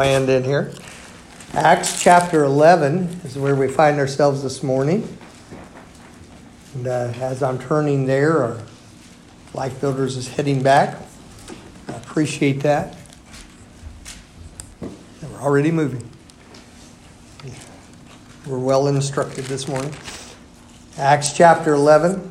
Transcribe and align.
land 0.00 0.30
in 0.30 0.42
here. 0.42 0.72
Acts 1.52 2.02
chapter 2.02 2.42
11 2.44 3.20
is 3.22 3.36
where 3.36 3.54
we 3.54 3.68
find 3.68 3.98
ourselves 3.98 4.42
this 4.42 4.62
morning. 4.62 5.06
And 6.74 6.86
uh, 6.86 7.12
as 7.20 7.42
I'm 7.42 7.58
turning 7.58 8.06
there, 8.06 8.42
our 8.42 8.62
Life 9.52 9.78
Builders 9.78 10.16
is 10.16 10.26
heading 10.26 10.62
back. 10.62 10.96
I 11.86 11.92
appreciate 11.96 12.60
that. 12.60 12.96
We're 14.80 15.38
already 15.42 15.70
moving. 15.70 16.08
We're 18.46 18.58
well 18.58 18.88
instructed 18.88 19.44
this 19.44 19.68
morning. 19.68 19.92
Acts 20.96 21.34
chapter 21.34 21.74
11. 21.74 22.30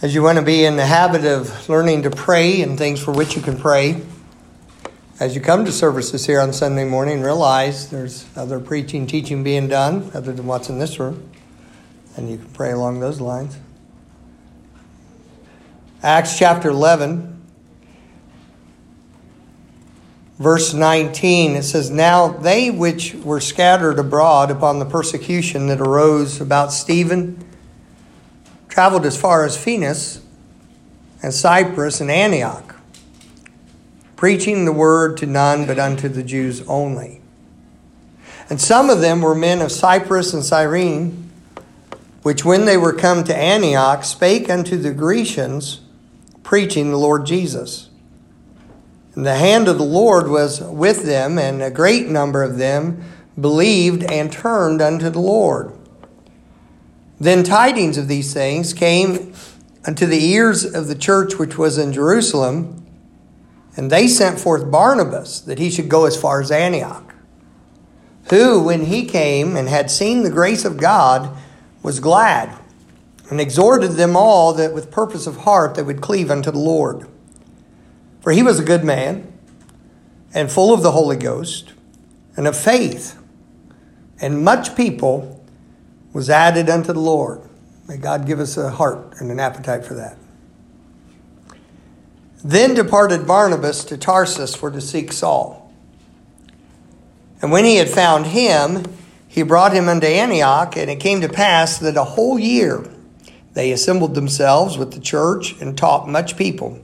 As 0.00 0.14
you 0.14 0.22
want 0.22 0.38
to 0.38 0.44
be 0.44 0.64
in 0.64 0.76
the 0.76 0.86
habit 0.86 1.24
of 1.24 1.68
learning 1.68 2.04
to 2.04 2.10
pray 2.10 2.62
and 2.62 2.78
things 2.78 3.02
for 3.02 3.10
which 3.10 3.34
you 3.34 3.42
can 3.42 3.58
pray, 3.58 4.00
as 5.18 5.34
you 5.34 5.40
come 5.40 5.64
to 5.64 5.72
services 5.72 6.24
here 6.24 6.40
on 6.40 6.52
Sunday 6.52 6.84
morning, 6.84 7.20
realize 7.20 7.90
there's 7.90 8.24
other 8.36 8.60
preaching, 8.60 9.08
teaching 9.08 9.42
being 9.42 9.66
done 9.66 10.08
other 10.14 10.32
than 10.32 10.46
what's 10.46 10.68
in 10.68 10.78
this 10.78 11.00
room, 11.00 11.28
and 12.16 12.30
you 12.30 12.36
can 12.36 12.46
pray 12.50 12.70
along 12.70 13.00
those 13.00 13.20
lines. 13.20 13.56
Acts 16.00 16.38
chapter 16.38 16.68
11, 16.68 17.44
verse 20.38 20.72
19, 20.72 21.56
it 21.56 21.64
says, 21.64 21.90
Now 21.90 22.28
they 22.28 22.70
which 22.70 23.14
were 23.14 23.40
scattered 23.40 23.98
abroad 23.98 24.52
upon 24.52 24.78
the 24.78 24.86
persecution 24.86 25.66
that 25.66 25.80
arose 25.80 26.40
about 26.40 26.72
Stephen 26.72 27.47
traveled 28.78 29.04
as 29.04 29.20
far 29.20 29.44
as 29.44 29.56
Phoenix 29.56 30.20
and 31.20 31.34
Cyprus 31.34 32.00
and 32.00 32.12
Antioch, 32.12 32.76
preaching 34.14 34.66
the 34.66 34.72
word 34.72 35.16
to 35.16 35.26
none 35.26 35.66
but 35.66 35.80
unto 35.80 36.08
the 36.08 36.22
Jews 36.22 36.62
only. 36.68 37.20
And 38.48 38.60
some 38.60 38.88
of 38.88 39.00
them 39.00 39.20
were 39.20 39.34
men 39.34 39.62
of 39.62 39.72
Cyprus 39.72 40.32
and 40.32 40.44
Cyrene, 40.44 41.28
which 42.22 42.44
when 42.44 42.66
they 42.66 42.76
were 42.76 42.92
come 42.92 43.24
to 43.24 43.36
Antioch 43.36 44.04
spake 44.04 44.48
unto 44.48 44.76
the 44.76 44.94
Grecians, 44.94 45.80
preaching 46.44 46.92
the 46.92 46.98
Lord 46.98 47.26
Jesus. 47.26 47.90
And 49.16 49.26
the 49.26 49.34
hand 49.34 49.66
of 49.66 49.78
the 49.78 49.82
Lord 49.82 50.28
was 50.28 50.60
with 50.60 51.02
them, 51.02 51.36
and 51.36 51.60
a 51.60 51.70
great 51.72 52.06
number 52.06 52.44
of 52.44 52.58
them 52.58 53.02
believed 53.40 54.04
and 54.04 54.30
turned 54.30 54.80
unto 54.80 55.10
the 55.10 55.18
Lord. 55.18 55.72
Then 57.20 57.42
tidings 57.42 57.98
of 57.98 58.08
these 58.08 58.32
things 58.32 58.72
came 58.72 59.34
unto 59.84 60.06
the 60.06 60.24
ears 60.24 60.64
of 60.64 60.86
the 60.86 60.94
church 60.94 61.38
which 61.38 61.58
was 61.58 61.78
in 61.78 61.92
Jerusalem, 61.92 62.86
and 63.76 63.90
they 63.90 64.06
sent 64.06 64.38
forth 64.38 64.70
Barnabas 64.70 65.40
that 65.40 65.58
he 65.58 65.70
should 65.70 65.88
go 65.88 66.04
as 66.04 66.20
far 66.20 66.40
as 66.40 66.50
Antioch, 66.50 67.14
who, 68.30 68.62
when 68.62 68.86
he 68.86 69.04
came 69.04 69.56
and 69.56 69.68
had 69.68 69.90
seen 69.90 70.22
the 70.22 70.30
grace 70.30 70.64
of 70.64 70.76
God, 70.76 71.36
was 71.82 72.00
glad, 72.00 72.56
and 73.30 73.40
exhorted 73.40 73.92
them 73.92 74.16
all 74.16 74.52
that 74.52 74.74
with 74.74 74.90
purpose 74.90 75.26
of 75.26 75.38
heart 75.38 75.74
they 75.74 75.82
would 75.82 76.00
cleave 76.00 76.30
unto 76.30 76.50
the 76.50 76.58
Lord. 76.58 77.08
For 78.20 78.32
he 78.32 78.42
was 78.42 78.60
a 78.60 78.64
good 78.64 78.84
man, 78.84 79.32
and 80.34 80.52
full 80.52 80.72
of 80.72 80.82
the 80.82 80.92
Holy 80.92 81.16
Ghost, 81.16 81.72
and 82.36 82.46
of 82.46 82.56
faith, 82.56 83.18
and 84.20 84.44
much 84.44 84.76
people 84.76 85.37
was 86.12 86.30
added 86.30 86.68
unto 86.68 86.92
the 86.92 87.00
Lord. 87.00 87.40
May 87.86 87.96
God 87.96 88.26
give 88.26 88.40
us 88.40 88.56
a 88.56 88.70
heart 88.70 89.14
and 89.20 89.30
an 89.30 89.40
appetite 89.40 89.84
for 89.84 89.94
that. 89.94 90.16
Then 92.44 92.74
departed 92.74 93.26
Barnabas 93.26 93.84
to 93.84 93.96
Tarsus 93.96 94.54
for 94.54 94.70
to 94.70 94.80
seek 94.80 95.12
Saul. 95.12 95.72
And 97.42 97.50
when 97.50 97.64
he 97.64 97.76
had 97.76 97.88
found 97.88 98.26
him, 98.26 98.84
he 99.26 99.42
brought 99.42 99.72
him 99.72 99.88
unto 99.88 100.06
Antioch, 100.06 100.76
and 100.76 100.90
it 100.90 101.00
came 101.00 101.20
to 101.20 101.28
pass 101.28 101.78
that 101.78 101.96
a 101.96 102.04
whole 102.04 102.38
year 102.38 102.84
they 103.54 103.72
assembled 103.72 104.14
themselves 104.14 104.78
with 104.78 104.92
the 104.92 105.00
church 105.00 105.60
and 105.60 105.76
taught 105.76 106.08
much 106.08 106.36
people. 106.36 106.78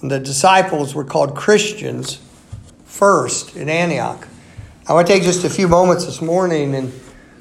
And 0.00 0.10
the 0.10 0.20
disciples 0.20 0.94
were 0.94 1.04
called 1.04 1.34
Christians 1.34 2.20
first 2.84 3.56
in 3.56 3.68
Antioch. 3.68 4.26
I 4.86 4.92
want 4.92 5.06
to 5.06 5.12
take 5.12 5.22
just 5.22 5.44
a 5.44 5.50
few 5.50 5.68
moments 5.68 6.04
this 6.04 6.20
morning 6.20 6.74
and 6.74 6.92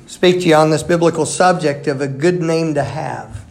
speak 0.10 0.42
to 0.42 0.48
you 0.48 0.56
on 0.56 0.72
this 0.72 0.82
biblical 0.82 1.24
subject 1.24 1.86
of 1.86 2.02
a 2.02 2.08
good 2.08 2.42
name 2.42 2.74
to 2.74 2.84
have. 2.84 3.46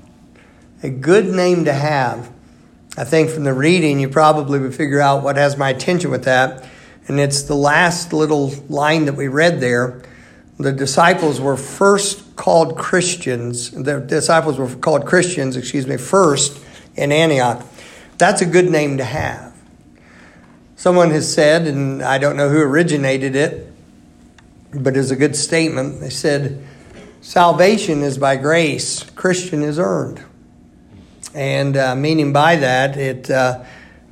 A 0.83 0.91
good 0.91 1.27
name 1.27 1.67
to 1.67 1.73
have. 1.73 2.33
I 2.97 3.05
think 3.05 3.31
from 3.31 3.45
the 3.45 3.53
reading, 3.53 4.01
you 4.01 4.09
probably 4.09 4.59
would 4.59 4.75
figure 4.75 5.01
out 5.01 5.23
what 5.23 5.37
has 5.37 5.57
my 5.57 5.71
attention 5.71 6.11
with 6.11 6.25
that. 6.25 6.69
And 7.07 7.21
it's 7.21 7.43
the 7.43 7.55
last 7.55 8.13
little 8.13 8.53
line 8.69 9.05
that 9.05 9.13
we 9.13 9.29
read 9.29 9.61
there. 9.61 10.03
The 10.59 10.73
disciples 10.73 11.41
were 11.41 11.57
first 11.57 12.35
called 12.35 12.77
Christians. 12.77 13.71
The 13.71 14.01
disciples 14.01 14.59
were 14.59 14.75
called 14.75 15.07
Christians, 15.07 15.57
excuse 15.57 15.87
me, 15.87 15.97
first 15.97 16.61
in 16.97 17.13
Antioch. 17.13 17.65
That's 18.19 18.43
a 18.43 18.47
good 18.47 18.69
name 18.69 18.99
to 18.99 19.05
have. 19.05 19.57
Someone 20.75 21.11
has 21.13 21.33
said, 21.33 21.69
and 21.69 22.03
I 22.03 22.19
don't 22.19 22.37
know 22.37 22.49
who 22.49 22.61
originated 22.61 23.37
it, 23.37 23.73
but 24.73 24.97
it's 24.97 25.11
a 25.11 25.17
good 25.17 25.37
statement. 25.37 26.01
They 26.01 26.11
said, 26.11 26.65
Salvation 27.21 28.03
is 28.03 28.17
by 28.19 28.37
grace, 28.37 29.03
Christian 29.11 29.62
is 29.62 29.79
earned. 29.79 30.23
And 31.34 31.77
uh, 31.77 31.95
meaning 31.95 32.33
by 32.33 32.56
that, 32.56 32.97
it 32.97 33.31
uh, 33.31 33.65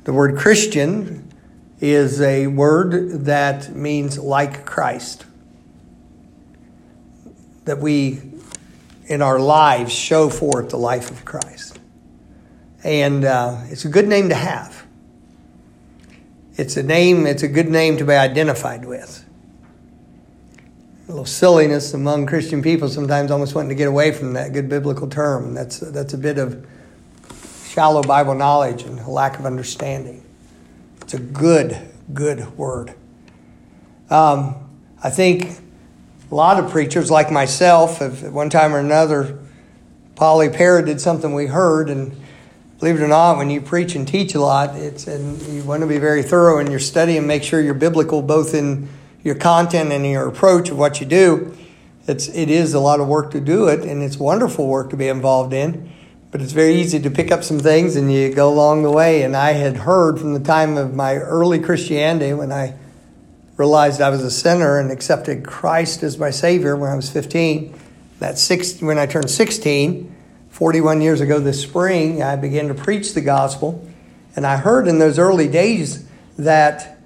the 0.03 0.13
word 0.13 0.37
Christian 0.37 1.31
is 1.79 2.21
a 2.21 2.47
word 2.47 3.25
that 3.25 3.75
means 3.75 4.17
like 4.17 4.65
Christ. 4.65 5.25
That 7.65 7.79
we, 7.79 8.21
in 9.07 9.21
our 9.21 9.39
lives, 9.39 9.93
show 9.93 10.29
forth 10.29 10.69
the 10.69 10.77
life 10.77 11.11
of 11.11 11.25
Christ. 11.25 11.79
And 12.83 13.25
uh, 13.25 13.61
it's 13.65 13.85
a 13.85 13.89
good 13.89 14.07
name 14.07 14.29
to 14.29 14.35
have. 14.35 14.85
It's 16.55 16.77
a 16.77 16.83
name, 16.83 17.27
it's 17.27 17.43
a 17.43 17.47
good 17.47 17.69
name 17.69 17.97
to 17.97 18.05
be 18.05 18.13
identified 18.13 18.85
with 18.85 19.26
a 21.07 21.11
little 21.11 21.25
silliness 21.25 21.93
among 21.93 22.25
Christian 22.25 22.61
people 22.61 22.89
sometimes 22.89 23.31
almost 23.31 23.55
wanting 23.55 23.69
to 23.69 23.75
get 23.75 23.87
away 23.87 24.11
from 24.11 24.33
that 24.33 24.51
good 24.51 24.67
biblical 24.67 25.07
term. 25.07 25.53
That's, 25.53 25.79
that's 25.79 26.13
a 26.13 26.17
bit 26.17 26.37
of 26.37 26.67
shallow 27.69 28.03
Bible 28.03 28.35
knowledge 28.35 28.83
and 28.83 28.99
a 28.99 29.09
lack 29.09 29.39
of 29.39 29.45
understanding. 29.45 30.25
It's 31.01 31.13
a 31.13 31.19
good, 31.19 31.77
good 32.13 32.57
word. 32.57 32.93
Um, 34.09 34.55
I 35.01 35.09
think 35.09 35.59
a 36.29 36.35
lot 36.35 36.61
of 36.61 36.69
preachers, 36.71 37.09
like 37.09 37.31
myself, 37.31 37.99
have 37.99 38.25
at 38.25 38.33
one 38.33 38.49
time 38.49 38.75
or 38.75 38.79
another, 38.79 39.39
Polly 40.15 40.49
parroted 40.49 40.99
something 40.99 41.33
we 41.33 41.45
heard, 41.45 41.89
and 41.89 42.19
believe 42.79 42.99
it 42.99 43.01
or 43.01 43.07
not, 43.07 43.37
when 43.37 43.49
you 43.49 43.61
preach 43.61 43.95
and 43.95 44.05
teach 44.05 44.35
a 44.35 44.41
lot, 44.41 44.75
it's 44.75 45.07
and 45.07 45.41
you 45.43 45.63
want 45.63 45.81
to 45.81 45.87
be 45.87 45.99
very 45.99 46.23
thorough 46.23 46.59
in 46.59 46.69
your 46.69 46.81
study 46.81 47.15
and 47.15 47.25
make 47.27 47.43
sure 47.43 47.61
you're 47.61 47.73
biblical 47.73 48.21
both 48.21 48.53
in 48.53 48.89
your 49.23 49.35
content 49.35 49.91
and 49.91 50.05
your 50.05 50.27
approach 50.27 50.69
of 50.69 50.77
what 50.77 50.99
you 50.99 51.05
do. 51.05 51.55
It's, 52.07 52.29
it 52.29 52.49
is 52.49 52.73
a 52.73 52.79
lot 52.79 52.99
of 52.99 53.07
work 53.07 53.31
to 53.31 53.41
do 53.41 53.67
it, 53.67 53.81
and 53.81 54.01
it's 54.01 54.17
wonderful 54.17 54.67
work 54.67 54.89
to 54.91 54.97
be 54.97 55.07
involved 55.07 55.53
in. 55.53 55.91
But 56.31 56.41
it's 56.41 56.51
very 56.51 56.75
easy 56.75 56.99
to 56.99 57.09
pick 57.09 57.31
up 57.31 57.43
some 57.43 57.59
things 57.59 57.95
and 57.95 58.11
you 58.11 58.33
go 58.33 58.49
along 58.49 58.83
the 58.83 58.91
way. 58.91 59.23
And 59.23 59.35
I 59.35 59.53
had 59.53 59.77
heard 59.77 60.19
from 60.19 60.33
the 60.33 60.41
time 60.41 60.77
of 60.77 60.93
my 60.93 61.15
early 61.15 61.59
Christianity 61.59 62.33
when 62.33 62.51
I 62.51 62.75
realized 63.55 64.01
I 64.01 64.09
was 64.09 64.23
a 64.23 64.31
sinner 64.31 64.77
and 64.77 64.91
accepted 64.91 65.45
Christ 65.45 66.03
as 66.03 66.17
my 66.17 66.29
Savior 66.29 66.75
when 66.75 66.91
I 66.91 66.95
was 66.95 67.09
15. 67.09 67.73
That 68.19 68.37
six, 68.37 68.81
when 68.81 68.97
I 68.97 69.05
turned 69.05 69.29
16, 69.29 70.15
41 70.49 71.01
years 71.01 71.21
ago 71.21 71.39
this 71.39 71.61
spring, 71.61 72.21
I 72.21 72.35
began 72.35 72.67
to 72.67 72.73
preach 72.73 73.13
the 73.13 73.21
gospel. 73.21 73.87
And 74.35 74.45
I 74.45 74.57
heard 74.57 74.87
in 74.87 74.99
those 74.99 75.17
early 75.17 75.47
days 75.47 76.07
that 76.37 76.99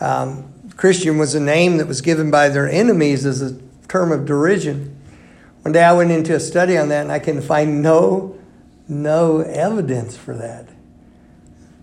um, 0.00 0.52
Christian 0.78 1.18
was 1.18 1.34
a 1.34 1.40
name 1.40 1.78
that 1.78 1.88
was 1.88 2.00
given 2.00 2.30
by 2.30 2.48
their 2.48 2.70
enemies 2.70 3.26
as 3.26 3.42
a 3.42 3.58
term 3.88 4.12
of 4.12 4.24
derision. 4.24 4.96
One 5.62 5.72
day 5.72 5.82
I 5.82 5.92
went 5.92 6.12
into 6.12 6.36
a 6.36 6.40
study 6.40 6.78
on 6.78 6.88
that 6.90 7.02
and 7.02 7.10
I 7.10 7.18
can 7.18 7.42
find 7.42 7.82
no, 7.82 8.38
no 8.86 9.40
evidence 9.40 10.16
for 10.16 10.36
that. 10.36 10.68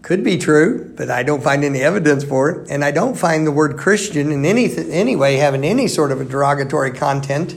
Could 0.01 0.23
be 0.23 0.37
true, 0.37 0.93
but 0.95 1.09
I 1.09 1.23
don't 1.23 1.43
find 1.43 1.65
any 1.65 1.81
evidence 1.81 2.23
for 2.23 2.49
it. 2.49 2.69
And 2.69 2.85
I 2.85 2.91
don't 2.91 3.17
find 3.17 3.45
the 3.45 3.51
word 3.51 3.77
Christian 3.77 4.31
in 4.31 4.45
any, 4.45 4.73
any 4.77 5.17
way 5.17 5.35
having 5.35 5.65
any 5.65 5.89
sort 5.89 6.13
of 6.13 6.21
a 6.21 6.25
derogatory 6.25 6.91
content 6.91 7.55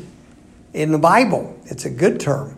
in 0.74 0.90
the 0.90 0.98
Bible. 0.98 1.56
It's 1.66 1.84
a 1.84 1.90
good 1.90 2.18
term. 2.18 2.57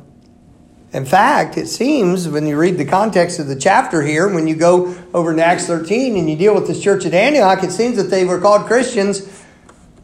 In 0.92 1.04
fact, 1.04 1.56
it 1.56 1.68
seems 1.68 2.28
when 2.28 2.46
you 2.46 2.58
read 2.58 2.76
the 2.76 2.84
context 2.84 3.38
of 3.38 3.46
the 3.46 3.54
chapter 3.54 4.02
here, 4.02 4.28
when 4.28 4.48
you 4.48 4.56
go 4.56 4.96
over 5.14 5.34
to 5.34 5.44
Acts 5.44 5.66
13 5.66 6.16
and 6.16 6.28
you 6.28 6.36
deal 6.36 6.52
with 6.54 6.66
this 6.66 6.82
church 6.82 7.06
at 7.06 7.14
Antioch, 7.14 7.62
it 7.62 7.70
seems 7.70 7.96
that 7.96 8.10
they 8.10 8.24
were 8.24 8.40
called 8.40 8.66
Christians, 8.66 9.44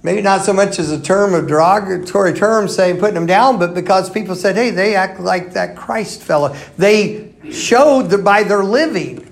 maybe 0.05 0.23
not 0.23 0.43
so 0.43 0.53
much 0.53 0.79
as 0.79 0.93
a 0.93 1.01
term 1.01 1.35
of 1.35 1.49
derogatory 1.49 2.35
term 2.35 2.69
saying 2.69 2.99
putting 2.99 3.17
them 3.17 3.27
down, 3.27 3.59
but 3.59 3.75
because 3.75 4.09
people 4.11 4.37
said, 4.37 4.55
hey, 4.55 4.71
they 4.71 4.95
act 4.95 5.19
like 5.19 5.55
that 5.55 5.77
Christ 5.77 6.23
fellow. 6.23 6.55
They 6.79 7.35
showed 7.51 8.25
by 8.25 8.45
their 8.45 8.63
living 8.63 9.29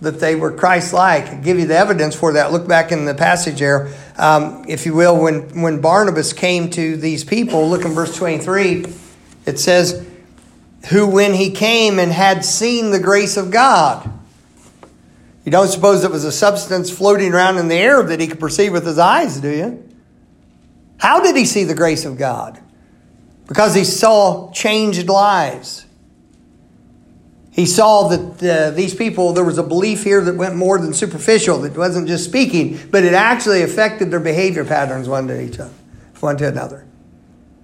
that 0.00 0.20
they 0.20 0.34
were 0.34 0.50
Christ-like. 0.50 1.26
I'll 1.26 1.42
give 1.42 1.58
you 1.58 1.66
the 1.66 1.76
evidence 1.76 2.16
for 2.16 2.32
that. 2.32 2.50
Look 2.50 2.66
back 2.66 2.92
in 2.92 3.04
the 3.04 3.14
passage 3.14 3.58
there, 3.60 3.92
um, 4.16 4.64
if 4.66 4.84
you 4.84 4.94
will. 4.94 5.16
When 5.22 5.62
when 5.62 5.80
Barnabas 5.80 6.32
came 6.32 6.70
to 6.70 6.96
these 6.96 7.24
people, 7.24 7.68
look 7.68 7.84
in 7.84 7.92
verse 7.92 8.16
twenty-three. 8.16 8.86
It 9.46 9.60
says, 9.60 10.04
"Who, 10.90 11.06
when 11.06 11.34
he 11.34 11.50
came 11.50 11.98
and 11.98 12.12
had 12.12 12.44
seen 12.44 12.90
the 12.90 13.00
grace 13.00 13.36
of 13.36 13.50
God." 13.50 14.10
You 15.44 15.50
don't 15.50 15.68
suppose 15.68 16.04
it 16.04 16.10
was 16.10 16.24
a 16.24 16.32
substance 16.32 16.90
floating 16.90 17.34
around 17.34 17.58
in 17.58 17.68
the 17.68 17.74
air 17.74 18.02
that 18.02 18.20
he 18.20 18.28
could 18.28 18.38
perceive 18.38 18.72
with 18.72 18.86
his 18.86 18.98
eyes, 18.98 19.40
do 19.40 19.50
you? 19.50 19.88
How 20.98 21.20
did 21.20 21.34
he 21.34 21.44
see 21.44 21.64
the 21.64 21.74
grace 21.74 22.04
of 22.04 22.16
God? 22.16 22.60
Because 23.48 23.74
he 23.74 23.82
saw 23.82 24.52
changed 24.52 25.08
lives. 25.08 25.84
He 27.50 27.66
saw 27.66 28.08
that 28.08 28.42
uh, 28.42 28.70
these 28.70 28.94
people, 28.94 29.32
there 29.32 29.44
was 29.44 29.58
a 29.58 29.62
belief 29.64 30.04
here 30.04 30.20
that 30.22 30.36
went 30.36 30.54
more 30.54 30.78
than 30.78 30.94
superficial, 30.94 31.58
that 31.62 31.76
wasn't 31.76 32.06
just 32.06 32.24
speaking, 32.24 32.78
but 32.90 33.04
it 33.04 33.12
actually 33.12 33.62
affected 33.62 34.10
their 34.10 34.20
behavior 34.20 34.64
patterns 34.64 35.08
one 35.08 35.26
to 35.26 35.38
each 35.38 35.58
other, 35.58 35.74
one 36.20 36.36
to 36.38 36.46
another. 36.46 36.86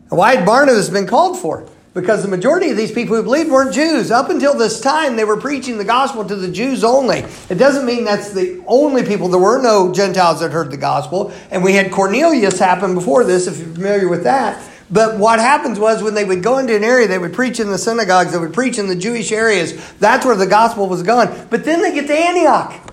Why 0.08 0.34
had 0.34 0.44
Barnabas 0.44 0.90
been 0.90 1.06
called 1.06 1.38
for? 1.38 1.66
Because 1.98 2.22
the 2.22 2.28
majority 2.28 2.70
of 2.70 2.76
these 2.76 2.92
people 2.92 3.16
who 3.16 3.22
believed 3.24 3.50
weren't 3.50 3.74
Jews. 3.74 4.12
Up 4.12 4.30
until 4.30 4.54
this 4.54 4.80
time, 4.80 5.16
they 5.16 5.24
were 5.24 5.36
preaching 5.36 5.78
the 5.78 5.84
gospel 5.84 6.24
to 6.24 6.36
the 6.36 6.48
Jews 6.48 6.84
only. 6.84 7.24
It 7.48 7.56
doesn't 7.56 7.84
mean 7.84 8.04
that's 8.04 8.32
the 8.32 8.62
only 8.68 9.04
people. 9.04 9.28
There 9.28 9.40
were 9.40 9.60
no 9.60 9.92
Gentiles 9.92 10.38
that 10.38 10.52
heard 10.52 10.70
the 10.70 10.76
gospel. 10.76 11.32
And 11.50 11.64
we 11.64 11.74
had 11.74 11.90
Cornelius 11.90 12.60
happen 12.60 12.94
before 12.94 13.24
this, 13.24 13.48
if 13.48 13.58
you're 13.58 13.74
familiar 13.74 14.08
with 14.08 14.22
that. 14.24 14.62
But 14.90 15.18
what 15.18 15.40
happens 15.40 15.80
was 15.80 16.00
when 16.00 16.14
they 16.14 16.24
would 16.24 16.40
go 16.42 16.58
into 16.58 16.76
an 16.76 16.84
area, 16.84 17.08
they 17.08 17.18
would 17.18 17.34
preach 17.34 17.58
in 17.58 17.68
the 17.68 17.78
synagogues, 17.78 18.30
they 18.30 18.38
would 18.38 18.54
preach 18.54 18.78
in 18.78 18.86
the 18.86 18.96
Jewish 18.96 19.32
areas. 19.32 19.74
That's 19.98 20.24
where 20.24 20.36
the 20.36 20.46
gospel 20.46 20.88
was 20.88 21.02
going. 21.02 21.28
But 21.50 21.64
then 21.64 21.82
they 21.82 21.92
get 21.92 22.06
to 22.06 22.16
Antioch. 22.16 22.92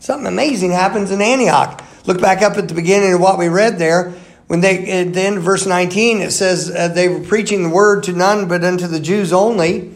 Something 0.00 0.26
amazing 0.26 0.72
happens 0.72 1.12
in 1.12 1.22
Antioch. 1.22 1.82
Look 2.06 2.20
back 2.20 2.42
up 2.42 2.56
at 2.56 2.66
the 2.66 2.74
beginning 2.74 3.12
of 3.14 3.20
what 3.20 3.38
we 3.38 3.46
read 3.46 3.78
there. 3.78 4.14
When 4.52 4.60
they, 4.60 4.86
at 5.00 5.14
the 5.14 5.22
end 5.22 5.38
of 5.38 5.44
verse 5.44 5.64
19, 5.64 6.20
it 6.20 6.30
says 6.30 6.70
uh, 6.70 6.88
they 6.88 7.08
were 7.08 7.20
preaching 7.20 7.62
the 7.62 7.70
word 7.70 8.02
to 8.02 8.12
none 8.12 8.48
but 8.48 8.62
unto 8.62 8.86
the 8.86 9.00
Jews 9.00 9.32
only. 9.32 9.94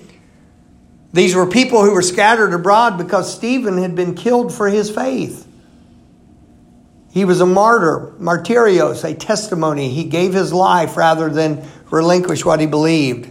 These 1.12 1.34
were 1.34 1.44
people 1.44 1.84
who 1.84 1.90
were 1.90 2.00
scattered 2.00 2.54
abroad 2.54 2.96
because 2.96 3.30
Stephen 3.30 3.76
had 3.76 3.94
been 3.94 4.14
killed 4.14 4.54
for 4.54 4.70
his 4.70 4.90
faith. 4.90 5.46
He 7.10 7.26
was 7.26 7.42
a 7.42 7.46
martyr, 7.46 8.14
martyrios, 8.18 9.04
a 9.04 9.14
testimony. 9.14 9.90
He 9.90 10.04
gave 10.04 10.32
his 10.32 10.54
life 10.54 10.96
rather 10.96 11.28
than 11.28 11.62
relinquish 11.90 12.42
what 12.42 12.58
he 12.58 12.66
believed. 12.66 13.30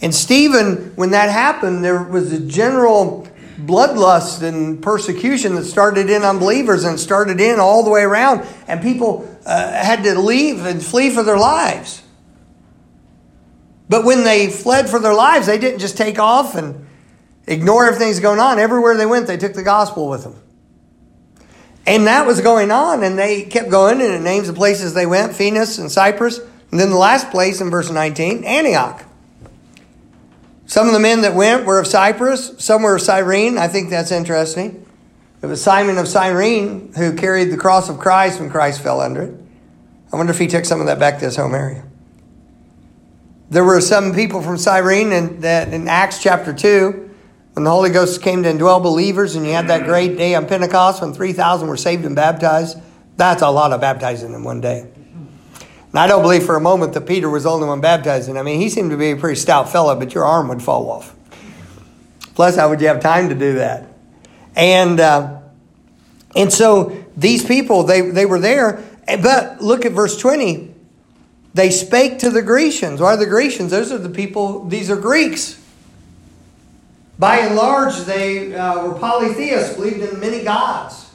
And 0.00 0.12
Stephen, 0.12 0.96
when 0.96 1.12
that 1.12 1.30
happened, 1.30 1.84
there 1.84 2.02
was 2.02 2.32
a 2.32 2.40
general 2.40 3.28
bloodlust 3.66 4.42
and 4.42 4.82
persecution 4.82 5.54
that 5.54 5.64
started 5.64 6.10
in 6.10 6.22
unbelievers 6.22 6.84
and 6.84 6.98
started 6.98 7.40
in 7.40 7.60
all 7.60 7.82
the 7.84 7.90
way 7.90 8.02
around, 8.02 8.46
and 8.66 8.82
people 8.82 9.28
uh, 9.46 9.72
had 9.72 10.04
to 10.04 10.18
leave 10.18 10.64
and 10.64 10.84
flee 10.84 11.10
for 11.10 11.22
their 11.22 11.38
lives. 11.38 12.02
But 13.88 14.04
when 14.04 14.22
they 14.24 14.48
fled 14.48 14.88
for 14.88 15.00
their 15.00 15.14
lives, 15.14 15.46
they 15.46 15.58
didn't 15.58 15.80
just 15.80 15.96
take 15.96 16.18
off 16.18 16.54
and 16.54 16.86
ignore 17.46 17.86
everything 17.86 18.08
that's 18.08 18.20
going 18.20 18.38
on. 18.38 18.58
Everywhere 18.58 18.96
they 18.96 19.06
went, 19.06 19.26
they 19.26 19.36
took 19.36 19.54
the 19.54 19.64
gospel 19.64 20.08
with 20.08 20.22
them. 20.22 20.36
And 21.86 22.06
that 22.06 22.26
was 22.26 22.40
going 22.40 22.70
on, 22.70 23.02
and 23.02 23.18
they 23.18 23.42
kept 23.42 23.70
going, 23.70 24.00
and 24.00 24.12
it 24.12 24.20
names 24.20 24.46
the 24.46 24.52
places 24.52 24.94
they 24.94 25.06
went 25.06 25.34
Phoenix 25.34 25.78
and 25.78 25.90
Cyprus. 25.90 26.38
And 26.70 26.78
then 26.78 26.90
the 26.90 26.96
last 26.96 27.30
place 27.30 27.60
in 27.60 27.70
verse 27.70 27.90
19, 27.90 28.44
Antioch. 28.44 29.04
Some 30.70 30.86
of 30.86 30.92
the 30.92 31.00
men 31.00 31.22
that 31.22 31.34
went 31.34 31.66
were 31.66 31.80
of 31.80 31.88
Cyprus, 31.88 32.52
some 32.58 32.84
were 32.84 32.94
of 32.94 33.02
Cyrene. 33.02 33.58
I 33.58 33.66
think 33.66 33.90
that's 33.90 34.12
interesting. 34.12 34.86
It 35.42 35.46
was 35.46 35.60
Simon 35.60 35.98
of 35.98 36.06
Cyrene 36.06 36.92
who 36.96 37.16
carried 37.16 37.50
the 37.50 37.56
cross 37.56 37.88
of 37.88 37.98
Christ 37.98 38.38
when 38.38 38.50
Christ 38.50 38.80
fell 38.80 39.00
under 39.00 39.22
it. 39.22 39.34
I 40.12 40.16
wonder 40.16 40.30
if 40.30 40.38
he 40.38 40.46
took 40.46 40.64
some 40.64 40.78
of 40.78 40.86
that 40.86 41.00
back 41.00 41.18
to 41.18 41.24
his 41.24 41.34
home 41.34 41.56
area. 41.56 41.82
There 43.50 43.64
were 43.64 43.80
some 43.80 44.14
people 44.14 44.42
from 44.42 44.58
Cyrene 44.58 45.10
in, 45.10 45.40
that 45.40 45.74
in 45.74 45.88
Acts 45.88 46.22
chapter 46.22 46.52
2 46.52 47.10
when 47.54 47.64
the 47.64 47.70
Holy 47.70 47.90
Ghost 47.90 48.22
came 48.22 48.44
to 48.44 48.52
indwell 48.52 48.80
believers 48.80 49.34
and 49.34 49.44
you 49.44 49.50
had 49.50 49.66
that 49.66 49.86
great 49.86 50.16
day 50.16 50.36
on 50.36 50.46
Pentecost 50.46 51.02
when 51.02 51.12
3,000 51.12 51.66
were 51.66 51.76
saved 51.76 52.04
and 52.04 52.14
baptized, 52.14 52.78
that's 53.16 53.42
a 53.42 53.50
lot 53.50 53.72
of 53.72 53.80
baptizing 53.80 54.32
in 54.34 54.44
one 54.44 54.60
day. 54.60 54.86
And 55.90 55.98
I 55.98 56.06
don't 56.06 56.22
believe 56.22 56.44
for 56.44 56.56
a 56.56 56.60
moment 56.60 56.94
that 56.94 57.02
Peter 57.02 57.28
was 57.28 57.44
the 57.44 57.50
only 57.50 57.66
one 57.66 57.80
baptizing. 57.80 58.36
I 58.36 58.42
mean, 58.42 58.60
he 58.60 58.68
seemed 58.68 58.90
to 58.90 58.96
be 58.96 59.10
a 59.10 59.16
pretty 59.16 59.40
stout 59.40 59.70
fellow, 59.70 59.98
but 59.98 60.14
your 60.14 60.24
arm 60.24 60.48
would 60.48 60.62
fall 60.62 60.90
off. 60.90 61.14
Plus, 62.34 62.56
how 62.56 62.68
would 62.68 62.80
you 62.80 62.86
have 62.86 63.00
time 63.00 63.28
to 63.28 63.34
do 63.34 63.54
that? 63.54 63.88
And 64.54 65.00
uh, 65.00 65.40
and 66.34 66.52
so 66.52 66.96
these 67.16 67.44
people, 67.44 67.82
they, 67.82 68.02
they 68.02 68.26
were 68.26 68.38
there. 68.38 68.82
But 69.06 69.60
look 69.60 69.84
at 69.84 69.92
verse 69.92 70.16
20. 70.18 70.74
They 71.52 71.70
spake 71.70 72.20
to 72.20 72.30
the 72.30 72.42
Grecians. 72.42 73.00
Why 73.00 73.14
are 73.14 73.16
the 73.16 73.26
Grecians? 73.26 73.72
Those 73.72 73.90
are 73.90 73.98
the 73.98 74.08
people, 74.08 74.64
these 74.66 74.90
are 74.90 74.96
Greeks. 74.96 75.60
By 77.18 77.38
and 77.38 77.56
large, 77.56 77.96
they 78.02 78.54
uh, 78.54 78.86
were 78.86 78.94
polytheists, 78.94 79.74
believed 79.74 80.00
in 80.00 80.20
many 80.20 80.44
gods. 80.44 81.09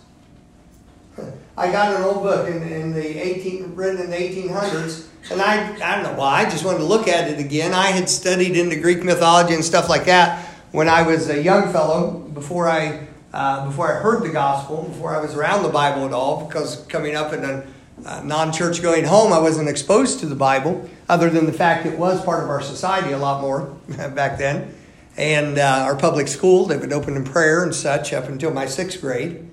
I 1.58 1.72
got 1.72 1.96
an 1.96 2.04
old 2.04 2.22
book 2.22 2.50
in, 2.50 2.64
in 2.64 2.92
the 2.92 3.06
18, 3.06 3.76
written 3.76 4.02
in 4.02 4.10
the 4.10 4.18
1800s, 4.18 5.08
and 5.32 5.42
I, 5.42 5.74
I 5.76 5.96
don't 5.96 6.04
know 6.04 6.20
why, 6.20 6.42
I 6.42 6.50
just 6.50 6.66
wanted 6.66 6.80
to 6.80 6.84
look 6.84 7.08
at 7.08 7.30
it 7.30 7.40
again. 7.40 7.74
I 7.74 7.88
had 7.88 8.10
studied 8.10 8.58
into 8.58 8.76
Greek 8.76 9.04
mythology 9.04 9.54
and 9.54 9.64
stuff 9.64 9.88
like 9.88 10.06
that 10.06 10.46
when 10.74 10.90
I 10.90 11.04
was 11.04 11.30
a 11.30 11.42
young 11.42 11.72
fellow, 11.72 12.20
before 12.34 12.68
I, 12.68 13.08
uh, 13.32 13.66
before 13.68 13.90
I 13.90 14.02
heard 14.02 14.24
the 14.24 14.30
gospel, 14.30 14.84
before 14.84 15.16
I 15.16 15.22
was 15.22 15.34
around 15.34 15.64
the 15.64 15.70
Bible 15.70 16.06
at 16.06 16.12
all, 16.12 16.46
because 16.46 16.86
coming 16.88 17.16
up 17.16 17.32
in 17.32 17.46
a 17.46 18.24
non 18.24 18.52
church 18.52 18.82
going 18.82 19.06
home, 19.06 19.32
I 19.32 19.40
wasn't 19.40 19.70
exposed 19.70 20.20
to 20.20 20.26
the 20.26 20.36
Bible, 20.36 20.90
other 21.08 21.30
than 21.30 21.46
the 21.46 21.54
fact 21.54 21.86
it 21.86 21.98
was 21.98 22.22
part 22.26 22.44
of 22.44 22.50
our 22.50 22.62
society 22.62 23.14
a 23.14 23.18
lot 23.18 23.42
more 23.42 23.62
back 24.14 24.38
then 24.38 24.76
and 25.16 25.58
uh, 25.58 25.86
our 25.86 25.96
public 25.96 26.28
school. 26.28 26.66
They 26.66 26.76
would 26.76 26.92
open 26.92 27.16
in 27.16 27.24
prayer 27.24 27.64
and 27.64 27.74
such 27.74 28.12
up 28.12 28.26
until 28.26 28.52
my 28.52 28.66
sixth 28.66 29.00
grade 29.00 29.48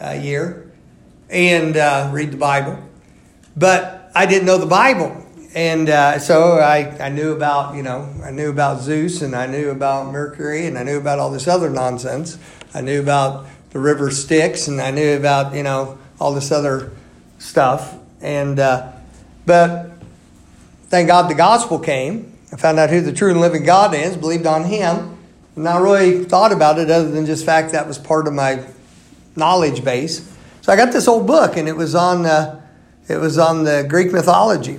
uh, 0.00 0.12
year 0.12 0.69
and 1.30 1.76
uh, 1.76 2.10
read 2.12 2.32
the 2.32 2.36
Bible. 2.36 2.78
But 3.56 4.10
I 4.14 4.26
didn't 4.26 4.46
know 4.46 4.58
the 4.58 4.66
Bible. 4.66 5.16
And 5.54 5.88
uh, 5.88 6.18
so 6.18 6.58
I, 6.58 6.96
I 6.98 7.08
knew 7.08 7.32
about, 7.32 7.74
you 7.74 7.82
know, 7.82 8.08
I 8.22 8.30
knew 8.30 8.50
about 8.50 8.80
Zeus 8.80 9.22
and 9.22 9.34
I 9.34 9.46
knew 9.46 9.70
about 9.70 10.12
Mercury 10.12 10.66
and 10.66 10.78
I 10.78 10.84
knew 10.84 10.98
about 10.98 11.18
all 11.18 11.30
this 11.30 11.48
other 11.48 11.70
nonsense. 11.70 12.38
I 12.72 12.82
knew 12.82 13.00
about 13.00 13.46
the 13.70 13.80
river 13.80 14.10
Styx 14.10 14.68
and 14.68 14.80
I 14.80 14.90
knew 14.90 15.16
about, 15.16 15.54
you 15.54 15.62
know, 15.62 15.98
all 16.20 16.34
this 16.34 16.52
other 16.52 16.92
stuff. 17.38 17.96
And, 18.20 18.60
uh, 18.60 18.92
but 19.46 19.90
thank 20.88 21.08
God 21.08 21.28
the 21.28 21.34
gospel 21.34 21.78
came 21.78 22.30
I 22.52 22.56
found 22.56 22.80
out 22.80 22.90
who 22.90 23.00
the 23.00 23.12
true 23.12 23.30
and 23.30 23.40
living 23.40 23.62
God 23.62 23.94
is, 23.94 24.16
believed 24.16 24.46
on 24.46 24.64
Him, 24.64 25.16
and 25.54 25.68
I 25.68 25.78
really 25.78 26.24
thought 26.24 26.52
about 26.52 26.78
it 26.78 26.90
other 26.90 27.08
than 27.10 27.26
just 27.26 27.44
fact 27.44 27.72
that 27.72 27.86
was 27.86 27.96
part 27.96 28.26
of 28.26 28.34
my 28.34 28.64
knowledge 29.36 29.84
base. 29.84 30.28
So 30.62 30.72
I 30.72 30.76
got 30.76 30.92
this 30.92 31.08
old 31.08 31.26
book, 31.26 31.56
and 31.56 31.68
it 31.68 31.76
was 31.76 31.94
on 31.94 32.26
uh, 32.26 32.60
it 33.08 33.16
was 33.16 33.38
on 33.38 33.64
the 33.64 33.86
Greek 33.88 34.12
mythology. 34.12 34.78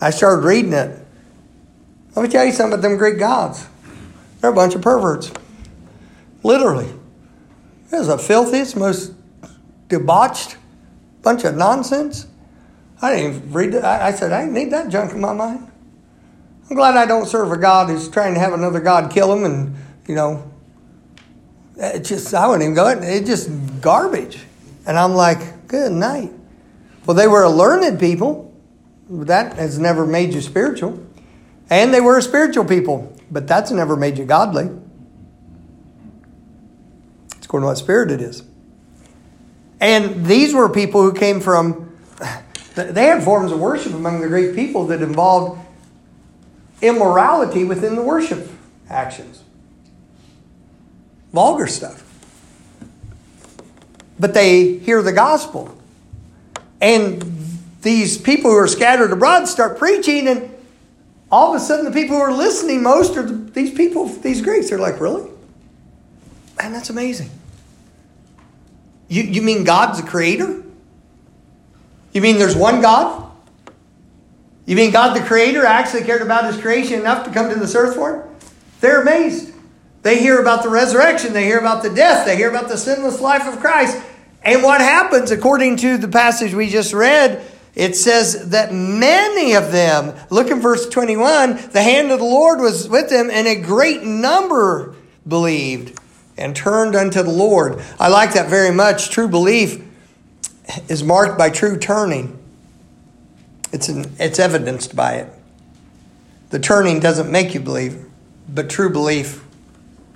I 0.00 0.10
started 0.10 0.44
reading 0.46 0.72
it. 0.72 0.98
Let 2.14 2.22
me 2.22 2.28
tell 2.28 2.44
you 2.44 2.52
something 2.52 2.74
about 2.74 2.82
them 2.82 2.96
Greek 2.96 3.18
gods. 3.18 3.66
They're 4.40 4.50
a 4.50 4.54
bunch 4.54 4.74
of 4.74 4.82
perverts. 4.82 5.32
Literally. 6.42 6.88
It 7.90 7.98
was 7.98 8.08
the 8.08 8.18
filthiest, 8.18 8.76
most 8.76 9.14
debauched 9.88 10.56
bunch 11.22 11.44
of 11.44 11.56
nonsense. 11.56 12.26
I 13.02 13.16
didn't 13.16 13.36
even 13.36 13.52
read 13.52 13.74
I 13.74 14.12
said, 14.12 14.32
I 14.32 14.42
didn't 14.42 14.54
need 14.54 14.70
that 14.70 14.90
junk 14.90 15.12
in 15.12 15.20
my 15.20 15.32
mind. 15.32 15.70
I'm 16.68 16.76
glad 16.76 16.96
I 16.96 17.06
don't 17.06 17.26
serve 17.26 17.50
a 17.50 17.56
God 17.56 17.88
who's 17.88 18.08
trying 18.08 18.34
to 18.34 18.40
have 18.40 18.52
another 18.52 18.80
God 18.80 19.10
kill 19.10 19.32
him 19.32 19.44
and, 19.44 19.74
you 20.06 20.14
know, 20.14 20.50
it 21.76 22.00
just, 22.00 22.32
I 22.34 22.46
wouldn't 22.46 22.62
even 22.62 22.74
go, 22.74 22.88
it's 22.88 23.28
just 23.28 23.50
garbage. 23.80 24.44
And 24.86 24.98
I'm 24.98 25.14
like, 25.14 25.66
good 25.68 25.92
night. 25.92 26.32
Well, 27.06 27.16
they 27.16 27.26
were 27.26 27.42
a 27.42 27.50
learned 27.50 27.98
people. 27.98 28.52
That 29.08 29.56
has 29.56 29.78
never 29.78 30.06
made 30.06 30.32
you 30.32 30.40
spiritual. 30.40 31.04
And 31.68 31.92
they 31.92 32.00
were 32.00 32.18
a 32.18 32.22
spiritual 32.22 32.64
people, 32.64 33.14
but 33.30 33.46
that's 33.46 33.70
never 33.70 33.96
made 33.96 34.18
you 34.18 34.24
godly. 34.24 34.70
It's 37.36 37.46
according 37.46 37.64
to 37.64 37.68
what 37.68 37.78
spirit 37.78 38.10
it 38.10 38.20
is. 38.20 38.42
And 39.80 40.24
these 40.24 40.54
were 40.54 40.68
people 40.68 41.02
who 41.02 41.12
came 41.12 41.40
from 41.40 41.84
they 42.74 43.04
had 43.04 43.22
forms 43.22 43.52
of 43.52 43.60
worship 43.60 43.94
among 43.94 44.20
the 44.20 44.26
Greek 44.26 44.54
people 44.54 44.86
that 44.88 45.00
involved 45.00 45.60
immorality 46.82 47.62
within 47.62 47.94
the 47.94 48.02
worship 48.02 48.50
actions. 48.90 49.43
Vulgar 51.34 51.66
stuff. 51.66 52.00
But 54.20 54.34
they 54.34 54.78
hear 54.78 55.02
the 55.02 55.12
gospel. 55.12 55.76
And 56.80 57.20
these 57.82 58.16
people 58.16 58.52
who 58.52 58.56
are 58.56 58.68
scattered 58.68 59.10
abroad 59.10 59.46
start 59.46 59.76
preaching, 59.76 60.28
and 60.28 60.48
all 61.32 61.52
of 61.52 61.60
a 61.60 61.64
sudden 61.64 61.84
the 61.84 61.90
people 61.90 62.14
who 62.14 62.22
are 62.22 62.32
listening 62.32 62.84
most 62.84 63.16
are 63.16 63.24
these 63.24 63.74
people, 63.74 64.06
these 64.06 64.42
Greeks. 64.42 64.70
They're 64.70 64.78
like, 64.78 65.00
really? 65.00 65.28
Man, 66.56 66.72
that's 66.72 66.90
amazing. 66.90 67.30
You, 69.08 69.24
you 69.24 69.42
mean 69.42 69.64
God's 69.64 70.00
the 70.00 70.06
creator? 70.06 70.62
You 72.12 72.20
mean 72.20 72.38
there's 72.38 72.56
one 72.56 72.80
God? 72.80 73.28
You 74.66 74.76
mean 74.76 74.92
God 74.92 75.16
the 75.16 75.24
creator 75.24 75.66
actually 75.66 76.04
cared 76.04 76.22
about 76.22 76.44
his 76.44 76.62
creation 76.62 77.00
enough 77.00 77.24
to 77.24 77.32
come 77.32 77.50
to 77.52 77.58
this 77.58 77.74
earth 77.74 77.96
for 77.96 78.16
it? 78.16 78.46
They're 78.80 79.02
amazed. 79.02 79.53
They 80.04 80.18
hear 80.18 80.38
about 80.38 80.62
the 80.62 80.68
resurrection, 80.68 81.32
they 81.32 81.44
hear 81.44 81.58
about 81.58 81.82
the 81.82 81.88
death, 81.88 82.26
they 82.26 82.36
hear 82.36 82.50
about 82.50 82.68
the 82.68 82.76
sinless 82.76 83.22
life 83.22 83.46
of 83.46 83.58
Christ. 83.58 83.96
And 84.42 84.62
what 84.62 84.82
happens, 84.82 85.30
according 85.30 85.78
to 85.78 85.96
the 85.96 86.08
passage 86.08 86.52
we 86.52 86.68
just 86.68 86.92
read, 86.92 87.42
it 87.74 87.96
says 87.96 88.50
that 88.50 88.70
many 88.70 89.54
of 89.54 89.72
them, 89.72 90.14
look 90.28 90.50
in 90.50 90.60
verse 90.60 90.86
21, 90.90 91.70
the 91.70 91.82
hand 91.82 92.10
of 92.10 92.18
the 92.18 92.24
Lord 92.26 92.60
was 92.60 92.86
with 92.86 93.08
them, 93.08 93.30
and 93.30 93.46
a 93.48 93.54
great 93.54 94.02
number 94.02 94.94
believed 95.26 95.98
and 96.36 96.54
turned 96.54 96.94
unto 96.94 97.22
the 97.22 97.30
Lord. 97.30 97.82
I 97.98 98.08
like 98.08 98.34
that 98.34 98.50
very 98.50 98.74
much. 98.74 99.08
True 99.08 99.26
belief 99.26 99.82
is 100.86 101.02
marked 101.02 101.38
by 101.38 101.48
true 101.48 101.78
turning. 101.78 102.38
It's, 103.72 103.88
an, 103.88 104.12
it's 104.18 104.38
evidenced 104.38 104.94
by 104.94 105.14
it. 105.14 105.32
The 106.50 106.58
turning 106.58 107.00
doesn't 107.00 107.32
make 107.32 107.54
you 107.54 107.60
believe, 107.60 108.04
but 108.46 108.68
true 108.68 108.90
belief 108.90 109.43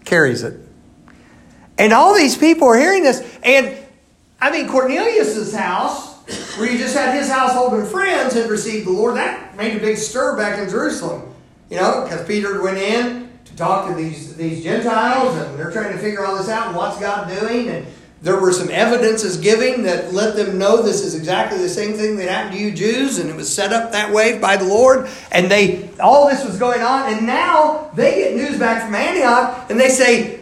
carries 0.09 0.43
it. 0.43 0.59
And 1.77 1.93
all 1.93 2.15
these 2.15 2.37
people 2.37 2.67
are 2.69 2.77
hearing 2.77 3.05
this. 3.05 3.21
And 3.43 3.77
I 4.41 4.50
mean, 4.50 4.69
Cornelius's 4.69 5.55
house, 5.55 6.17
where 6.59 6.71
you 6.71 6.79
just 6.79 6.97
had 6.97 7.17
his 7.17 7.31
household 7.31 7.75
and 7.75 7.87
friends 7.87 8.35
had 8.35 8.50
received 8.50 8.87
the 8.87 8.91
Lord, 8.91 9.17
that 9.17 9.57
made 9.57 9.77
a 9.77 9.81
big 9.81 9.97
stir 9.97 10.37
back 10.37 10.59
in 10.59 10.69
Jerusalem. 10.69 11.35
You 11.71 11.77
know, 11.77 12.03
because 12.05 12.27
Peter 12.27 12.62
went 12.62 12.79
in 12.79 13.31
to 13.45 13.57
talk 13.57 13.88
to 13.88 13.95
these, 13.95 14.37
these 14.37 14.65
Gentiles, 14.65 15.37
and 15.37 15.59
they're 15.59 15.71
trying 15.71 15.93
to 15.93 15.99
figure 15.99 16.25
all 16.25 16.37
this 16.37 16.49
out 16.49 16.69
and 16.69 16.77
what's 16.77 16.99
God 16.99 17.29
doing. 17.29 17.69
And 17.69 17.87
there 18.20 18.40
were 18.40 18.52
some 18.52 18.68
evidences 18.70 19.37
given 19.37 19.82
that 19.82 20.12
let 20.12 20.34
them 20.34 20.58
know 20.58 20.82
this 20.82 21.04
is 21.04 21.14
exactly 21.14 21.58
the 21.58 21.68
same 21.68 21.92
thing 21.94 22.16
that 22.16 22.28
happened 22.28 22.56
to 22.56 22.60
you 22.60 22.72
Jews, 22.72 23.18
and 23.18 23.30
it 23.30 23.37
was 23.37 23.52
set 23.52 23.72
up 23.72 23.92
that 23.92 24.12
way 24.12 24.38
by 24.38 24.56
the 24.56 24.64
Lord. 24.64 25.08
And 25.30 25.50
they 25.50 25.90
all 26.00 26.28
this 26.28 26.44
was 26.44 26.58
going 26.58 26.82
on, 26.82 27.12
and 27.12 27.26
now 27.26 27.90
they 27.94 28.16
get 28.16 28.34
news 28.34 28.58
back 28.58 28.84
from 28.84 28.94
Antioch, 28.94 29.70
and 29.70 29.78
they 29.78 29.88
say, 29.88 30.40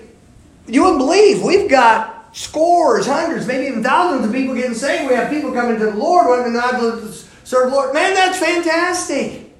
"You 0.66 0.82
wouldn't 0.82 1.00
believe 1.00 1.42
we've 1.42 1.70
got." 1.70 2.14
Scores, 2.32 3.06
hundreds, 3.06 3.46
maybe 3.46 3.66
even 3.66 3.82
thousands 3.82 4.26
of 4.26 4.32
people 4.32 4.54
getting 4.54 4.74
saved. 4.74 5.08
We 5.08 5.14
have 5.14 5.30
people 5.30 5.52
coming 5.52 5.78
to 5.78 5.86
the 5.86 5.96
Lord, 5.96 6.26
wanting 6.26 6.52
to 6.52 7.10
serve 7.44 7.70
the 7.70 7.74
Lord. 7.74 7.94
Man, 7.94 8.12
that's 8.12 8.38
fantastic. 8.38 9.54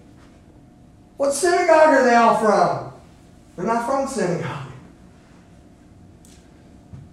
What 1.17 1.33
synagogue 1.33 1.89
are 1.89 2.05
they 2.05 2.15
all 2.15 2.37
from? 2.37 2.93
They're 3.57 3.65
not 3.65 3.87
from 3.87 4.07
synagogue. 4.07 4.56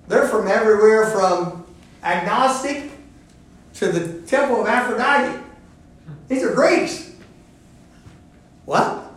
They're 0.08 0.28
from 0.28 0.48
everywhere 0.48 1.08
from 1.08 1.66
agnostic 2.04 2.92
to 3.76 3.92
the 3.92 4.22
temple 4.28 4.62
of 4.62 4.68
Aphrodite. 4.68 5.42
These 6.28 6.44
are 6.44 6.54
Greeks. 6.54 7.12
What? 8.66 9.12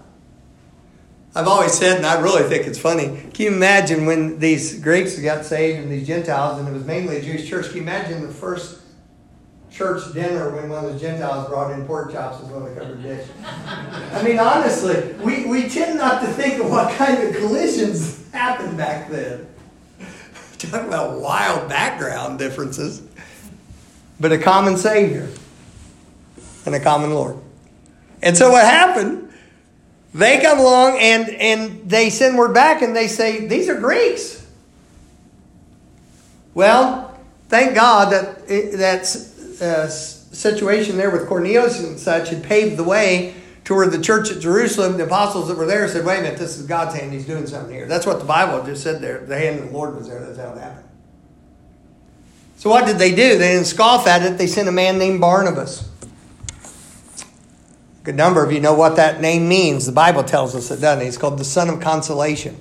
I've 1.34 1.48
always 1.48 1.74
said, 1.74 1.98
and 1.98 2.06
I 2.06 2.18
really 2.20 2.48
think 2.48 2.66
it's 2.66 2.78
funny. 2.78 3.08
Can 3.34 3.44
you 3.44 3.48
imagine 3.48 4.06
when 4.06 4.38
these 4.38 4.80
Greeks 4.80 5.18
got 5.18 5.44
saved 5.44 5.80
and 5.80 5.92
these 5.92 6.06
Gentiles, 6.06 6.58
and 6.58 6.66
it 6.66 6.72
was 6.72 6.86
mainly 6.86 7.18
a 7.18 7.22
Jewish 7.22 7.48
church? 7.48 7.66
Can 7.66 7.76
you 7.76 7.82
imagine 7.82 8.26
the 8.26 8.32
first 8.32 8.80
church 9.70 10.14
dinner 10.14 10.56
when 10.56 10.70
one 10.70 10.86
of 10.86 10.94
the 10.94 10.98
Gentiles 10.98 11.48
brought 11.50 11.72
in 11.72 11.84
pork 11.86 12.10
chops 12.10 12.42
as 12.42 12.48
one 12.48 12.62
of 12.62 12.74
the 12.74 12.80
covered 12.80 13.02
dish? 13.02 13.28
I 13.44 14.22
mean, 14.22 14.38
honestly, 14.38 15.12
we, 15.22 15.44
we 15.44 15.68
tend 15.68 15.98
not 15.98 16.22
to 16.22 16.28
think 16.28 16.58
of 16.58 16.70
what 16.70 16.96
kind 16.96 17.22
of 17.22 17.36
collisions 17.36 18.30
happened 18.32 18.78
back 18.78 19.10
then. 19.10 19.46
Talk 20.58 20.82
about 20.84 21.20
wild 21.20 21.68
background 21.68 22.38
differences. 22.38 23.02
But 24.18 24.32
a 24.32 24.38
common 24.38 24.76
Savior 24.76 25.28
and 26.64 26.74
a 26.74 26.80
common 26.80 27.14
Lord. 27.14 27.36
And 28.22 28.36
so 28.36 28.50
what 28.50 28.64
happened? 28.64 29.30
They 30.14 30.40
come 30.40 30.58
along 30.58 30.98
and, 30.98 31.28
and 31.28 31.90
they 31.90 32.08
send 32.08 32.38
word 32.38 32.54
back 32.54 32.80
and 32.80 32.96
they 32.96 33.06
say, 33.08 33.46
These 33.46 33.68
are 33.68 33.78
Greeks. 33.78 34.46
Well, 36.54 37.14
thank 37.48 37.74
God 37.74 38.12
that 38.12 38.48
that 38.48 39.02
uh, 39.60 39.88
situation 39.88 40.96
there 40.96 41.10
with 41.10 41.26
Cornelius 41.28 41.80
and 41.80 41.98
such 41.98 42.30
had 42.30 42.42
paved 42.42 42.78
the 42.78 42.84
way 42.84 43.34
to 43.66 43.74
where 43.74 43.88
the 43.88 44.00
church 44.00 44.30
at 44.30 44.40
Jerusalem, 44.40 44.96
the 44.96 45.04
apostles 45.04 45.48
that 45.48 45.56
were 45.56 45.66
there 45.66 45.88
said, 45.88 46.06
wait 46.06 46.20
a 46.20 46.22
minute, 46.22 46.38
this 46.38 46.56
is 46.56 46.66
God's 46.66 46.94
hand. 46.94 47.12
He's 47.12 47.26
doing 47.26 47.48
something 47.48 47.74
here. 47.74 47.86
That's 47.86 48.06
what 48.06 48.20
the 48.20 48.24
Bible 48.24 48.64
just 48.64 48.80
said 48.80 49.00
there. 49.00 49.26
The 49.26 49.36
hand 49.36 49.58
of 49.58 49.66
the 49.66 49.72
Lord 49.72 49.96
was 49.96 50.08
there. 50.08 50.24
That's 50.24 50.38
how 50.38 50.52
it 50.52 50.58
happened. 50.58 50.88
So 52.58 52.70
what 52.70 52.86
did 52.86 52.98
they 52.98 53.10
do? 53.10 53.36
They 53.36 53.54
didn't 53.54 53.66
scoff 53.66 54.06
at 54.06 54.22
it. 54.22 54.38
They 54.38 54.46
sent 54.46 54.68
a 54.68 54.72
man 54.72 54.98
named 54.98 55.20
Barnabas. 55.20 55.90
A 58.02 58.04
good 58.04 58.14
number 58.14 58.44
of 58.44 58.52
you 58.52 58.60
know 58.60 58.74
what 58.74 58.94
that 58.96 59.20
name 59.20 59.48
means. 59.48 59.84
The 59.84 59.90
Bible 59.90 60.22
tells 60.22 60.54
us 60.54 60.70
it, 60.70 60.80
doesn't? 60.80 61.04
He's 61.04 61.18
called 61.18 61.36
the 61.36 61.44
son 61.44 61.68
of 61.68 61.80
consolation. 61.80 62.56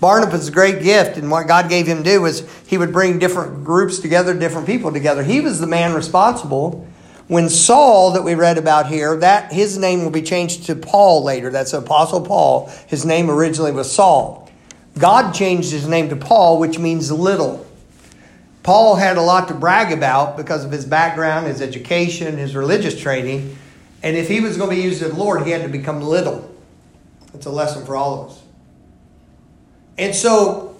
Barnabas' 0.00 0.42
is 0.42 0.48
a 0.48 0.52
great 0.52 0.82
gift 0.82 1.18
and 1.18 1.30
what 1.30 1.46
God 1.46 1.68
gave 1.68 1.86
him 1.86 1.98
to 1.98 2.04
do 2.04 2.20
was 2.20 2.48
he 2.66 2.78
would 2.78 2.92
bring 2.92 3.20
different 3.20 3.62
groups 3.62 4.00
together, 4.00 4.34
different 4.34 4.66
people 4.66 4.92
together. 4.92 5.22
He 5.22 5.40
was 5.40 5.60
the 5.60 5.68
man 5.68 5.94
responsible 5.94 6.87
when 7.28 7.50
Saul, 7.50 8.12
that 8.12 8.24
we 8.24 8.34
read 8.34 8.56
about 8.56 8.88
here, 8.88 9.16
that 9.18 9.52
his 9.52 9.76
name 9.76 10.02
will 10.02 10.10
be 10.10 10.22
changed 10.22 10.64
to 10.64 10.74
Paul 10.74 11.22
later. 11.22 11.50
That's 11.50 11.74
Apostle 11.74 12.22
Paul. 12.22 12.72
His 12.86 13.04
name 13.04 13.30
originally 13.30 13.70
was 13.70 13.92
Saul. 13.92 14.50
God 14.98 15.32
changed 15.32 15.70
his 15.70 15.86
name 15.86 16.08
to 16.08 16.16
Paul, 16.16 16.58
which 16.58 16.78
means 16.78 17.12
little. 17.12 17.66
Paul 18.62 18.96
had 18.96 19.18
a 19.18 19.22
lot 19.22 19.48
to 19.48 19.54
brag 19.54 19.92
about 19.92 20.36
because 20.36 20.64
of 20.64 20.72
his 20.72 20.86
background, 20.86 21.46
his 21.46 21.60
education, 21.60 22.38
his 22.38 22.56
religious 22.56 22.98
training. 22.98 23.56
And 24.02 24.16
if 24.16 24.28
he 24.28 24.40
was 24.40 24.56
going 24.56 24.70
to 24.70 24.76
be 24.76 24.82
used 24.82 25.02
of 25.02 25.12
the 25.12 25.16
Lord, 25.18 25.44
he 25.44 25.50
had 25.50 25.62
to 25.62 25.68
become 25.68 26.00
little. 26.00 26.50
It's 27.34 27.46
a 27.46 27.50
lesson 27.50 27.84
for 27.84 27.94
all 27.94 28.22
of 28.22 28.30
us. 28.30 28.42
And 29.98 30.14
so 30.14 30.76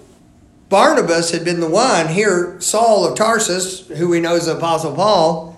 Barnabas 0.71 1.31
had 1.31 1.45
been 1.45 1.61
the 1.61 1.69
one 1.69 2.09
here, 2.09 2.59
Saul 2.61 3.07
of 3.07 3.17
Tarsus, 3.17 3.87
who 3.89 4.09
we 4.09 4.21
know 4.21 4.37
as 4.37 4.47
the 4.47 4.57
Apostle 4.57 4.95
Paul 4.95 5.58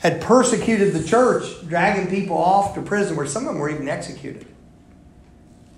had 0.00 0.20
persecuted 0.20 0.92
the 0.94 1.04
church, 1.04 1.44
dragging 1.68 2.08
people 2.08 2.36
off 2.36 2.74
to 2.74 2.82
prison 2.82 3.16
where 3.16 3.26
some 3.26 3.46
of 3.46 3.52
them 3.52 3.58
were 3.58 3.70
even 3.70 3.88
executed. 3.88 4.46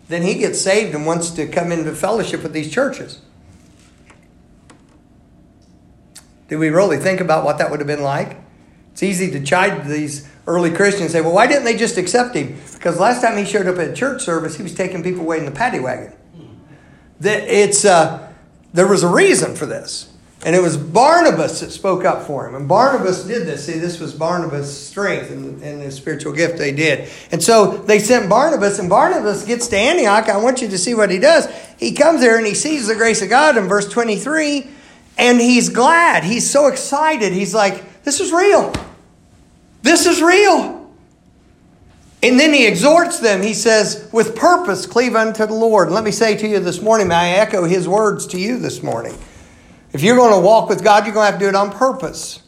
Then 0.09 0.23
he 0.23 0.35
gets 0.35 0.61
saved 0.61 0.95
and 0.95 1.07
wants 1.07 1.31
to 1.31 1.47
come 1.47 1.73
into 1.73 1.93
fellowship 1.95 2.43
with 2.43 2.52
these 2.52 2.73
churches. 2.73 3.21
Do 6.49 6.59
we 6.59 6.69
really 6.69 6.99
think 6.99 7.21
about 7.21 7.45
what 7.45 7.59
that 7.59 7.71
would 7.71 7.81
have 7.81 7.87
been 7.87 8.02
like? 8.02 8.37
It's 8.93 9.02
easy 9.02 9.31
to 9.31 9.43
chide 9.43 9.87
these 9.87 10.29
early 10.47 10.71
Christians 10.71 11.02
and 11.02 11.11
say, 11.11 11.21
well, 11.21 11.33
why 11.33 11.47
didn't 11.47 11.64
they 11.64 11.76
just 11.76 11.97
accept 11.97 12.37
him? 12.37 12.61
Because 12.75 13.00
last 13.00 13.23
time 13.23 13.38
he 13.38 13.45
showed 13.45 13.67
up 13.67 13.79
at 13.79 13.97
church 13.97 14.23
service, 14.23 14.57
he 14.57 14.62
was 14.62 14.75
taking 14.75 15.02
people 15.02 15.23
away 15.23 15.38
in 15.38 15.47
the 15.47 15.50
paddy 15.50 15.81
wagon. 15.81 16.12
That 17.21 17.45
it's 17.45 17.85
uh, 17.85 18.33
there 18.75 18.87
was 18.87 19.02
a 19.02 19.09
reason 19.09 19.57
for 19.57 19.64
this. 19.64 20.12
And 20.44 20.56
it 20.56 20.62
was 20.62 20.76
Barnabas 20.76 21.61
that 21.61 21.70
spoke 21.70 22.04
up 22.04 22.26
for 22.26 22.49
him. 22.49 22.56
And 22.56 22.68
Barnabas 22.68 23.25
did 23.25 23.46
this. 23.46 23.66
See, 23.66 23.78
this 23.78 24.00
was 24.00 24.12
Barnabas' 24.12 24.76
strength 24.76 25.30
and, 25.30 25.62
and 25.62 25.80
his 25.80 25.94
spiritual 25.94 26.32
gift 26.32 26.58
they 26.58 26.72
did. 26.72 27.08
And 27.30 27.40
so 27.40 27.76
they 27.76 28.00
sent 28.00 28.28
Barnabas, 28.28 28.80
and 28.80 28.88
Barnabas 28.88 29.44
gets 29.44 29.68
to 29.68 29.76
Antioch. 29.76 30.28
I 30.28 30.38
want 30.38 30.61
you 30.61 30.68
to 30.68 30.78
see 30.78 30.94
what 30.94 31.11
he 31.11 31.20
does. 31.20 31.46
He 31.78 31.92
comes 31.92 32.20
there 32.20 32.38
and 32.38 32.46
he 32.46 32.54
sees 32.54 32.88
the 32.88 32.96
grace 32.96 33.22
of 33.22 33.28
God 33.28 33.56
in 33.56 33.68
verse 33.68 33.88
23, 33.88 34.66
and 35.16 35.40
he's 35.40 35.68
glad. 35.68 36.25
He's 36.25 36.50
so 36.50 36.66
excited. 36.66 37.32
He's 37.32 37.54
like, 37.54 38.02
This 38.02 38.18
is 38.18 38.32
real. 38.32 38.72
This 39.82 40.06
is 40.06 40.20
real. 40.20 40.80
And 42.25 42.38
then 42.38 42.52
he 42.52 42.66
exhorts 42.66 43.20
them. 43.20 43.42
He 43.42 43.54
says, 43.54 44.08
With 44.12 44.34
purpose, 44.34 44.87
cleave 44.87 45.14
unto 45.14 45.46
the 45.46 45.54
Lord. 45.54 45.88
And 45.88 45.94
let 45.94 46.02
me 46.02 46.11
say 46.11 46.37
to 46.37 46.49
you 46.49 46.58
this 46.58 46.82
morning, 46.82 47.08
may 47.08 47.14
I 47.14 47.28
echo 47.38 47.64
his 47.64 47.87
words 47.87 48.26
to 48.28 48.40
you 48.40 48.58
this 48.58 48.82
morning. 48.82 49.16
If 49.92 50.02
you're 50.02 50.16
going 50.16 50.32
to 50.32 50.40
walk 50.40 50.68
with 50.68 50.82
God, 50.82 51.04
you're 51.04 51.14
going 51.14 51.26
to 51.26 51.30
have 51.32 51.40
to 51.40 51.44
do 51.44 51.49
it 51.49 51.54
on 51.54 51.70
purpose. 51.70 52.42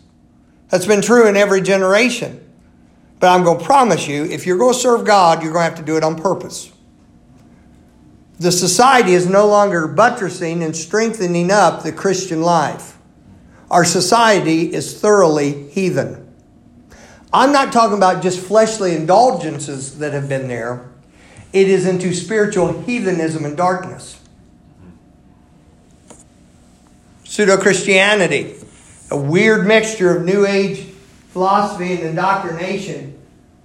That's 0.71 0.87
been 0.87 1.03
true 1.03 1.29
in 1.29 1.37
every 1.37 1.61
generation. 1.61 2.41
But 3.21 3.29
I'm 3.29 3.45
going 3.45 3.59
to 3.59 3.65
promise 3.65 4.09
you, 4.09 4.25
if 4.25 4.47
you're 4.47 4.59
going 4.59 4.75
to 4.75 4.79
serve 4.79 5.05
God, 5.05 5.43
you're 5.43 5.53
going 5.53 5.65
to 5.65 5.71
have 5.71 5.79
to 5.79 5.85
do 5.85 5.97
it 5.97 6.05
on 6.05 6.17
purpose. 6.17 6.73
The 8.39 8.51
society 8.51 9.13
is 9.13 9.29
no 9.29 9.47
longer 9.47 9.87
buttressing 9.87 10.63
and 10.63 10.75
strengthening 10.75 11.51
up 11.51 11.83
the 11.83 11.93
Christian 11.93 12.43
life. 12.43 12.99
Our 13.71 13.85
society 13.85 14.73
is 14.73 15.01
thoroughly 15.01 15.69
heathen. 15.71 16.33
I'm 17.33 17.53
not 17.53 17.73
talking 17.73 17.97
about 17.97 18.23
just 18.23 18.45
fleshly 18.45 18.95
indulgences 18.95 19.99
that 19.99 20.13
have 20.13 20.29
been 20.29 20.49
there, 20.49 20.91
it 21.53 21.69
is 21.69 21.87
into 21.87 22.13
spiritual 22.13 22.83
heathenism 22.83 23.45
and 23.45 23.57
darkness. 23.57 24.21
Pseudo 27.35 27.57
Christianity, 27.57 28.55
a 29.11 29.17
weird 29.17 29.67
mixture 29.67 30.17
of 30.17 30.23
New 30.25 30.47
Age 30.47 30.87
philosophy 31.31 31.95
and 31.95 32.05
indoctrination 32.05 33.21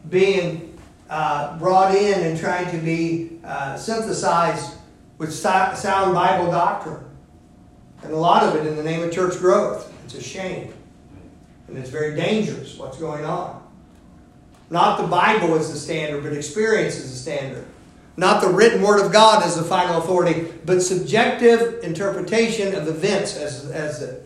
being 0.09 0.75
uh, 1.07 1.55
brought 1.59 1.93
in 1.93 2.19
and 2.19 2.39
trying 2.39 2.71
to 2.71 2.77
be 2.79 3.39
uh, 3.43 3.77
synthesized 3.77 4.75
with 5.19 5.31
sound 5.31 6.15
Bible 6.15 6.49
doctrine. 6.49 7.05
And 8.01 8.11
a 8.11 8.17
lot 8.17 8.41
of 8.41 8.55
it 8.55 8.65
in 8.65 8.75
the 8.75 8.81
name 8.81 9.03
of 9.03 9.11
church 9.11 9.37
growth. 9.37 9.93
It's 10.03 10.15
a 10.15 10.23
shame. 10.23 10.73
And 11.67 11.77
it's 11.77 11.91
very 11.91 12.15
dangerous 12.15 12.75
what's 12.75 12.97
going 12.97 13.23
on. 13.23 13.61
Not 14.71 14.99
the 14.99 15.05
Bible 15.05 15.53
is 15.57 15.71
the 15.71 15.77
standard, 15.77 16.23
but 16.23 16.33
experience 16.33 16.95
is 16.95 17.11
the 17.11 17.17
standard. 17.17 17.67
Not 18.19 18.41
the 18.41 18.49
written 18.49 18.81
word 18.81 19.03
of 19.03 19.13
God 19.13 19.43
as 19.43 19.55
the 19.55 19.63
final 19.63 19.97
authority, 19.97 20.51
but 20.65 20.81
subjective 20.81 21.83
interpretation 21.83 22.75
of 22.75 22.87
events 22.89 23.37
as, 23.37 23.71
as. 23.71 24.19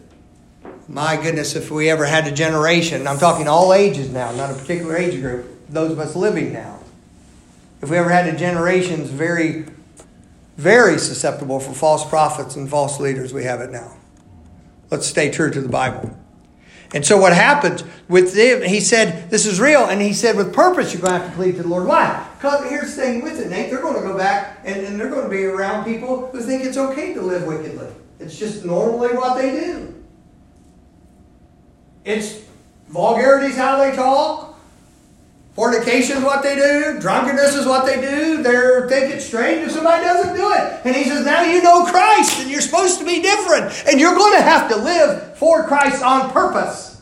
My 0.88 1.15
goodness, 1.15 1.55
if 1.55 1.69
we 1.69 1.91
ever 1.91 2.05
had 2.05 2.25
a 2.25 2.31
generation, 2.31 3.07
I'm 3.07 3.19
talking 3.19 3.47
all 3.47 3.71
ages 3.71 4.09
now, 4.09 4.31
not 4.31 4.50
a 4.50 4.55
particular 4.55 4.97
age 4.97 5.21
group, 5.21 5.69
those 5.69 5.91
of 5.91 6.00
us 6.00 6.15
living 6.15 6.51
now. 6.51 6.79
If 7.83 7.91
we 7.91 7.97
ever 7.97 8.09
had 8.09 8.33
a 8.33 8.35
generation's 8.35 9.12
very 9.12 9.65
very 10.57 11.00
susceptible 11.00 11.59
for 11.59 11.73
false 11.73 12.07
prophets 12.07 12.55
and 12.55 12.69
false 12.69 13.00
leaders. 13.00 13.33
We 13.33 13.43
have 13.43 13.62
it 13.62 13.71
now. 13.71 13.95
Let's 14.91 15.07
stay 15.07 15.31
true 15.31 15.51
to 15.51 15.62
the 15.62 15.69
Bible. 15.69 16.17
And 16.93 17.03
so 17.03 17.17
what 17.17 17.33
happens 17.33 17.83
with 18.07 18.35
them, 18.35 18.62
he 18.62 18.79
said, 18.79 19.31
this 19.31 19.47
is 19.47 19.59
real. 19.59 19.85
And 19.85 20.00
he 20.00 20.13
said, 20.13 20.38
with 20.38 20.53
purpose, 20.53 20.93
you're 20.93 21.01
going 21.01 21.13
to 21.13 21.19
have 21.19 21.29
to 21.31 21.35
plead 21.35 21.55
to 21.55 21.63
the 21.63 21.67
Lord. 21.67 21.88
Why? 21.88 22.27
Because 22.38 22.69
here's 22.69 22.95
the 22.95 23.01
thing 23.01 23.23
with 23.23 23.39
it, 23.39 23.50
Nate. 23.50 23.71
They're 23.71 23.81
going 23.81 23.95
to 23.95 24.07
go 24.07 24.15
back 24.15 24.59
and, 24.63 24.79
and 24.85 25.00
they're 25.00 25.09
going 25.09 25.23
to 25.23 25.29
be 25.29 25.43
around 25.45 25.85
people 25.85 26.27
who 26.27 26.39
think 26.41 26.63
it's 26.63 26.77
okay 26.77 27.13
to 27.15 27.21
live 27.21 27.47
wickedly. 27.47 27.88
It's 28.19 28.38
just 28.38 28.63
normally 28.63 29.09
what 29.15 29.38
they 29.38 29.51
do. 29.51 30.03
It's 32.05 32.43
vulgarity 32.89 33.47
is 33.47 33.57
how 33.57 33.77
they 33.77 33.95
talk. 33.95 34.52
Fornication 35.55 36.17
is 36.17 36.24
what 36.24 36.41
they 36.41 36.55
do. 36.55 37.00
Drunkenness 37.00 37.53
is 37.53 37.67
what 37.67 37.86
they 37.86 38.01
do. 38.01 38.41
They're 38.41 38.89
thinking 38.89 39.19
strange 39.19 39.67
if 39.67 39.72
somebody 39.72 40.03
doesn't 40.03 40.36
do 40.36 40.51
it. 40.51 40.81
And 40.83 40.95
he 40.95 41.03
says, 41.03 41.25
now 41.25 41.43
you 41.43 41.62
know 41.62 41.86
Christ 41.86 42.41
and 42.41 42.50
you're 42.50 42.62
supposed 42.62 42.98
to 43.00 43.05
be 43.05 43.22
different. 43.22 43.72
And 43.88 44.00
you're 44.00 44.15
going 44.15 44.36
to 44.38 44.41
have 44.41 44.67
to 44.69 44.75
live 44.75 45.38
for 45.38 45.63
Christ 45.65 46.01
on 46.01 46.31
purpose. 46.31 47.01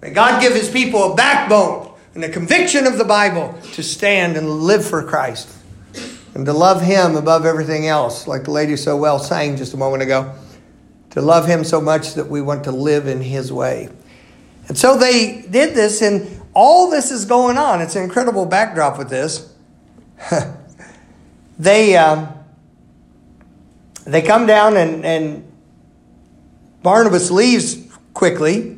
May 0.00 0.10
God 0.10 0.40
give 0.40 0.54
his 0.54 0.70
people 0.70 1.12
a 1.12 1.14
backbone 1.14 1.92
and 2.14 2.24
a 2.24 2.28
conviction 2.30 2.86
of 2.86 2.96
the 2.96 3.04
Bible 3.04 3.58
to 3.74 3.82
stand 3.82 4.38
and 4.38 4.48
live 4.48 4.84
for 4.84 5.02
Christ. 5.02 5.56
And 6.34 6.46
to 6.46 6.52
love 6.52 6.80
him 6.80 7.16
above 7.16 7.44
everything 7.44 7.86
else, 7.86 8.26
like 8.26 8.44
the 8.44 8.52
lady 8.52 8.76
so 8.76 8.96
well 8.96 9.18
sang 9.18 9.56
just 9.56 9.74
a 9.74 9.76
moment 9.76 10.02
ago. 10.02 10.32
To 11.10 11.20
love 11.20 11.46
him 11.46 11.64
so 11.64 11.80
much 11.80 12.14
that 12.14 12.28
we 12.28 12.40
want 12.40 12.64
to 12.64 12.70
live 12.70 13.08
in 13.08 13.20
his 13.20 13.52
way. 13.52 13.88
And 14.68 14.78
so 14.78 14.96
they 14.96 15.42
did 15.50 15.74
this, 15.74 16.00
and 16.00 16.37
all 16.58 16.90
this 16.90 17.12
is 17.12 17.24
going 17.24 17.56
on. 17.56 17.80
It's 17.80 17.94
an 17.94 18.02
incredible 18.02 18.44
backdrop 18.44 18.98
with 18.98 19.08
this. 19.08 19.54
they 21.58 21.96
um, 21.96 22.28
they 24.04 24.22
come 24.22 24.44
down 24.44 24.76
and, 24.76 25.04
and 25.04 25.52
Barnabas 26.82 27.30
leaves 27.30 27.76
quickly 28.12 28.76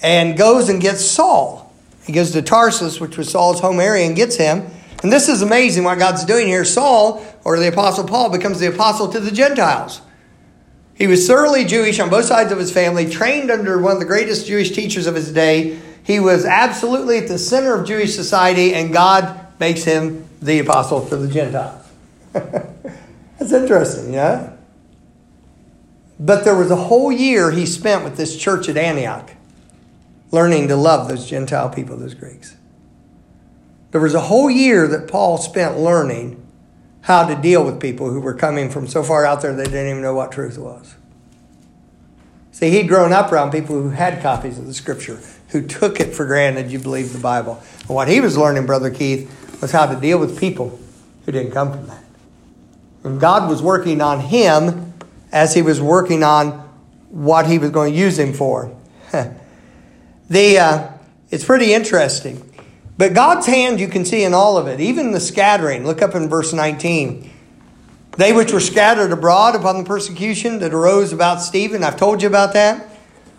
and 0.00 0.38
goes 0.38 0.70
and 0.70 0.80
gets 0.80 1.04
Saul. 1.04 1.74
He 2.06 2.14
goes 2.14 2.30
to 2.30 2.40
Tarsus, 2.40 2.98
which 2.98 3.18
was 3.18 3.28
Saul's 3.30 3.60
home 3.60 3.78
area, 3.78 4.06
and 4.06 4.16
gets 4.16 4.36
him. 4.36 4.66
And 5.02 5.12
this 5.12 5.28
is 5.28 5.42
amazing 5.42 5.84
what 5.84 5.98
God's 5.98 6.24
doing 6.24 6.46
here. 6.46 6.64
Saul, 6.64 7.22
or 7.44 7.58
the 7.58 7.68
Apostle 7.68 8.08
Paul, 8.08 8.30
becomes 8.30 8.58
the 8.58 8.72
apostle 8.72 9.08
to 9.08 9.20
the 9.20 9.30
Gentiles. 9.30 10.00
He 10.94 11.06
was 11.06 11.26
thoroughly 11.26 11.66
Jewish 11.66 12.00
on 12.00 12.08
both 12.08 12.24
sides 12.24 12.52
of 12.52 12.58
his 12.58 12.72
family, 12.72 13.10
trained 13.10 13.50
under 13.50 13.78
one 13.78 13.92
of 13.92 13.98
the 13.98 14.06
greatest 14.06 14.46
Jewish 14.46 14.70
teachers 14.70 15.06
of 15.06 15.14
his 15.14 15.30
day. 15.30 15.78
He 16.04 16.18
was 16.18 16.44
absolutely 16.44 17.18
at 17.18 17.28
the 17.28 17.38
center 17.38 17.74
of 17.74 17.86
Jewish 17.86 18.14
society, 18.14 18.74
and 18.74 18.92
God 18.92 19.46
makes 19.60 19.84
him 19.84 20.28
the 20.40 20.58
apostle 20.58 21.06
to 21.08 21.16
the 21.16 21.32
Gentiles. 21.32 21.86
That's 22.32 23.52
interesting, 23.52 24.12
yeah? 24.12 24.52
But 26.18 26.44
there 26.44 26.56
was 26.56 26.70
a 26.70 26.76
whole 26.76 27.12
year 27.12 27.50
he 27.50 27.66
spent 27.66 28.04
with 28.04 28.16
this 28.16 28.36
church 28.36 28.68
at 28.68 28.76
Antioch, 28.76 29.30
learning 30.30 30.68
to 30.68 30.76
love 30.76 31.08
those 31.08 31.28
Gentile 31.28 31.70
people, 31.70 31.96
those 31.96 32.14
Greeks. 32.14 32.56
There 33.92 34.00
was 34.00 34.14
a 34.14 34.20
whole 34.20 34.50
year 34.50 34.88
that 34.88 35.08
Paul 35.08 35.38
spent 35.38 35.78
learning 35.78 36.42
how 37.02 37.26
to 37.26 37.34
deal 37.34 37.64
with 37.64 37.80
people 37.80 38.10
who 38.10 38.20
were 38.20 38.34
coming 38.34 38.70
from 38.70 38.86
so 38.86 39.02
far 39.02 39.24
out 39.24 39.42
there 39.42 39.54
they 39.54 39.64
didn't 39.64 39.88
even 39.88 40.02
know 40.02 40.14
what 40.14 40.32
truth 40.32 40.58
was. 40.58 40.94
See, 42.52 42.70
he'd 42.70 42.86
grown 42.86 43.12
up 43.12 43.32
around 43.32 43.50
people 43.50 43.80
who 43.80 43.90
had 43.90 44.22
copies 44.22 44.58
of 44.58 44.66
the 44.66 44.74
scripture, 44.74 45.20
who 45.48 45.66
took 45.66 46.00
it 46.00 46.14
for 46.14 46.26
granted 46.26 46.70
you 46.70 46.78
believed 46.78 47.12
the 47.14 47.18
Bible. 47.18 47.62
And 47.80 47.88
what 47.88 48.08
he 48.08 48.20
was 48.20 48.36
learning, 48.36 48.66
Brother 48.66 48.90
Keith, 48.90 49.60
was 49.60 49.72
how 49.72 49.86
to 49.86 49.98
deal 49.98 50.18
with 50.18 50.38
people 50.38 50.78
who 51.24 51.32
didn't 51.32 51.52
come 51.52 51.72
from 51.72 51.86
that. 51.86 52.04
And 53.04 53.18
God 53.18 53.48
was 53.48 53.62
working 53.62 54.00
on 54.00 54.20
him 54.20 54.92
as 55.32 55.54
he 55.54 55.62
was 55.62 55.80
working 55.80 56.22
on 56.22 56.50
what 57.08 57.46
he 57.46 57.58
was 57.58 57.70
going 57.70 57.92
to 57.92 57.98
use 57.98 58.18
him 58.18 58.34
for. 58.34 58.76
the, 60.28 60.58
uh, 60.58 60.88
it's 61.30 61.44
pretty 61.44 61.72
interesting. 61.72 62.48
But 62.98 63.14
God's 63.14 63.46
hand 63.46 63.80
you 63.80 63.88
can 63.88 64.04
see 64.04 64.22
in 64.22 64.34
all 64.34 64.58
of 64.58 64.66
it, 64.66 64.78
even 64.78 65.12
the 65.12 65.20
scattering. 65.20 65.86
Look 65.86 66.02
up 66.02 66.14
in 66.14 66.28
verse 66.28 66.52
19. 66.52 67.30
They 68.16 68.32
which 68.32 68.52
were 68.52 68.60
scattered 68.60 69.10
abroad 69.10 69.54
upon 69.54 69.78
the 69.78 69.84
persecution 69.84 70.58
that 70.58 70.74
arose 70.74 71.12
about 71.12 71.40
Stephen. 71.40 71.82
I've 71.82 71.96
told 71.96 72.20
you 72.20 72.28
about 72.28 72.52
that. 72.52 72.88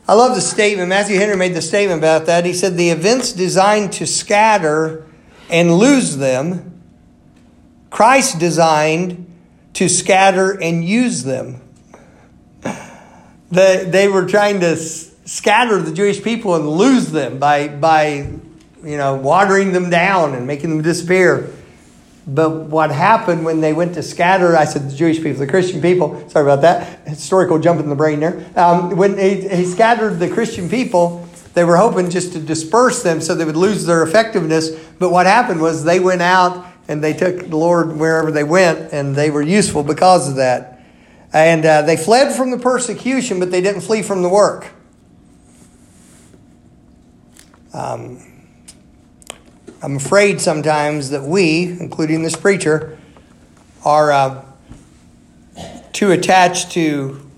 I 0.07 0.15
love 0.15 0.35
the 0.35 0.41
statement. 0.41 0.89
Matthew 0.89 1.17
Henry 1.17 1.37
made 1.37 1.53
the 1.53 1.61
statement 1.61 1.99
about 1.99 2.25
that. 2.25 2.45
He 2.45 2.53
said, 2.53 2.75
The 2.75 2.89
events 2.89 3.31
designed 3.31 3.93
to 3.93 4.07
scatter 4.07 5.05
and 5.49 5.77
lose 5.77 6.17
them, 6.17 6.81
Christ 7.89 8.39
designed 8.39 9.31
to 9.73 9.87
scatter 9.87 10.59
and 10.59 10.83
use 10.83 11.23
them. 11.23 11.61
The, 12.63 13.87
they 13.87 14.07
were 14.07 14.25
trying 14.25 14.61
to 14.61 14.75
scatter 14.75 15.79
the 15.79 15.93
Jewish 15.93 16.23
people 16.23 16.55
and 16.55 16.67
lose 16.67 17.11
them 17.11 17.37
by, 17.37 17.67
by 17.67 18.27
you 18.83 18.97
know, 18.97 19.15
watering 19.15 19.73
them 19.73 19.91
down 19.91 20.33
and 20.33 20.47
making 20.47 20.71
them 20.71 20.81
disappear. 20.81 21.53
But 22.25 22.67
what 22.67 22.89
happened 22.89 23.43
when 23.43 23.59
they 23.59 23.73
went 23.73 23.95
to 23.95 24.03
scatter, 24.03 24.55
I 24.55 24.63
said 24.65 24.89
the 24.89 24.95
Jewish 24.95 25.17
people, 25.17 25.39
the 25.39 25.47
Christian 25.47 25.81
people, 25.81 26.29
sorry 26.29 26.45
about 26.45 26.61
that, 26.61 27.05
historical 27.07 27.59
jump 27.59 27.81
in 27.81 27.89
the 27.89 27.95
brain 27.95 28.21
there. 28.21 28.49
Um, 28.55 28.95
when 28.95 29.17
he, 29.17 29.47
he 29.49 29.65
scattered 29.65 30.19
the 30.19 30.29
Christian 30.29 30.69
people, 30.69 31.27
they 31.53 31.65
were 31.65 31.75
hoping 31.75 32.09
just 32.09 32.33
to 32.33 32.39
disperse 32.39 33.03
them 33.03 33.19
so 33.19 33.35
they 33.35 33.45
would 33.45 33.57
lose 33.57 33.85
their 33.85 34.03
effectiveness. 34.03 34.71
But 34.99 35.11
what 35.11 35.25
happened 35.25 35.61
was 35.61 35.83
they 35.83 35.99
went 35.99 36.21
out 36.21 36.65
and 36.87 37.03
they 37.03 37.13
took 37.13 37.49
the 37.49 37.57
Lord 37.57 37.97
wherever 37.97 38.31
they 38.31 38.43
went, 38.43 38.91
and 38.91 39.15
they 39.15 39.29
were 39.29 39.41
useful 39.41 39.83
because 39.83 40.29
of 40.29 40.35
that. 40.35 40.81
And 41.31 41.65
uh, 41.65 41.81
they 41.81 41.97
fled 41.97 42.35
from 42.35 42.51
the 42.51 42.57
persecution, 42.57 43.39
but 43.39 43.51
they 43.51 43.61
didn't 43.61 43.81
flee 43.81 44.01
from 44.01 44.21
the 44.21 44.29
work. 44.29 44.67
Um, 47.73 48.32
I'm 49.83 49.97
afraid 49.97 50.39
sometimes 50.39 51.09
that 51.09 51.23
we, 51.23 51.65
including 51.65 52.23
this 52.23 52.37
preacher, 52.37 52.97
are 53.83 54.13
uh, 54.13 54.45
too 55.91 56.11
attached 56.11 56.71
to 56.71 57.29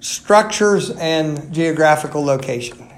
structures 0.00 0.90
and 0.90 1.54
geographical 1.54 2.24
location. 2.24 2.90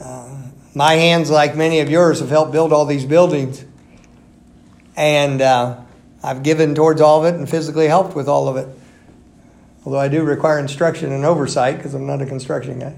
Uh, 0.00 0.36
my 0.72 0.94
hands, 0.94 1.30
like 1.30 1.56
many 1.56 1.80
of 1.80 1.90
yours, 1.90 2.20
have 2.20 2.30
helped 2.30 2.52
build 2.52 2.72
all 2.72 2.86
these 2.86 3.04
buildings. 3.04 3.64
And 4.96 5.42
uh, 5.42 5.80
I've 6.22 6.44
given 6.44 6.76
towards 6.76 7.00
all 7.00 7.26
of 7.26 7.34
it 7.34 7.36
and 7.36 7.50
physically 7.50 7.88
helped 7.88 8.14
with 8.14 8.28
all 8.28 8.46
of 8.46 8.56
it. 8.56 8.68
Although 9.84 9.98
I 9.98 10.06
do 10.06 10.22
require 10.22 10.60
instruction 10.60 11.10
and 11.10 11.24
oversight 11.24 11.76
because 11.78 11.94
I'm 11.94 12.06
not 12.06 12.22
a 12.22 12.26
construction 12.26 12.78
guy. 12.78 12.94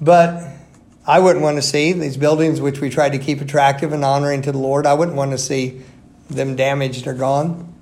But 0.00 0.59
I 1.06 1.18
wouldn't 1.18 1.42
want 1.42 1.56
to 1.56 1.62
see 1.62 1.92
these 1.92 2.16
buildings, 2.16 2.60
which 2.60 2.80
we 2.80 2.90
tried 2.90 3.10
to 3.10 3.18
keep 3.18 3.40
attractive 3.40 3.92
and 3.92 4.04
honoring 4.04 4.42
to 4.42 4.52
the 4.52 4.58
Lord, 4.58 4.86
I 4.86 4.94
wouldn't 4.94 5.16
want 5.16 5.30
to 5.32 5.38
see 5.38 5.82
them 6.28 6.56
damaged 6.56 7.06
or 7.06 7.14
gone. 7.14 7.72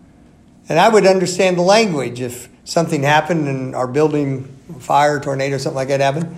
And 0.69 0.79
I 0.79 0.89
would 0.89 1.07
understand 1.07 1.57
the 1.57 1.63
language 1.63 2.21
if 2.21 2.49
something 2.65 3.03
happened 3.03 3.49
and 3.49 3.75
our 3.75 3.87
building, 3.87 4.45
fire, 4.81 5.19
tornado, 5.19 5.59
something 5.59 5.77
like 5.77 5.89
that 5.89 6.01
happened, 6.01 6.35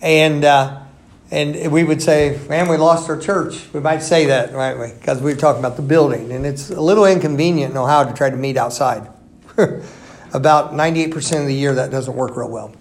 and 0.00 0.44
uh, 0.44 0.80
and 1.30 1.70
we 1.70 1.84
would 1.84 2.02
say, 2.02 2.40
"Man, 2.48 2.68
we 2.68 2.76
lost 2.78 3.08
our 3.10 3.18
church." 3.18 3.60
We 3.72 3.80
might 3.80 4.02
say 4.02 4.26
that, 4.26 4.52
right? 4.52 4.98
Because 4.98 5.20
we 5.20 5.32
were 5.32 5.38
talking 5.38 5.60
about 5.60 5.76
the 5.76 5.82
building, 5.82 6.32
and 6.32 6.46
it's 6.46 6.70
a 6.70 6.80
little 6.80 7.04
inconvenient 7.04 7.72
in 7.72 7.76
Ohio 7.76 8.06
to 8.06 8.14
try 8.14 8.30
to 8.30 8.36
meet 8.36 8.56
outside. 8.56 9.08
About 10.32 10.74
ninety-eight 10.74 11.12
percent 11.12 11.42
of 11.42 11.46
the 11.46 11.54
year, 11.54 11.74
that 11.76 11.92
doesn't 11.92 12.16
work 12.16 12.36
real 12.36 12.50
well. 12.50 12.74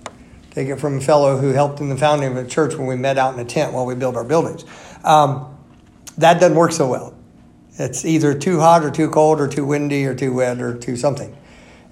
Take 0.54 0.68
it 0.68 0.80
from 0.80 1.00
a 1.00 1.02
fellow 1.02 1.38
who 1.38 1.50
helped 1.50 1.80
in 1.80 1.90
the 1.90 1.98
founding 1.98 2.30
of 2.30 2.38
a 2.38 2.48
church 2.48 2.76
when 2.76 2.88
we 2.88 2.96
met 2.96 3.18
out 3.18 3.34
in 3.34 3.40
a 3.40 3.46
tent 3.46 3.74
while 3.74 3.88
we 3.88 3.96
built 3.96 4.16
our 4.16 4.24
buildings. 4.24 4.64
Um, 5.04 5.58
that 6.20 6.40
doesn't 6.40 6.56
work 6.56 6.72
so 6.72 6.88
well. 6.88 7.16
It's 7.80 8.06
either 8.06 8.38
too 8.38 8.60
hot 8.60 8.84
or 8.84 8.92
too 8.92 9.10
cold 9.10 9.42
or 9.42 9.48
too 9.48 9.66
windy 9.66 10.06
or 10.06 10.14
too 10.14 10.32
wet 10.32 10.62
or 10.62 10.78
too 10.78 10.96
something. 10.96 11.36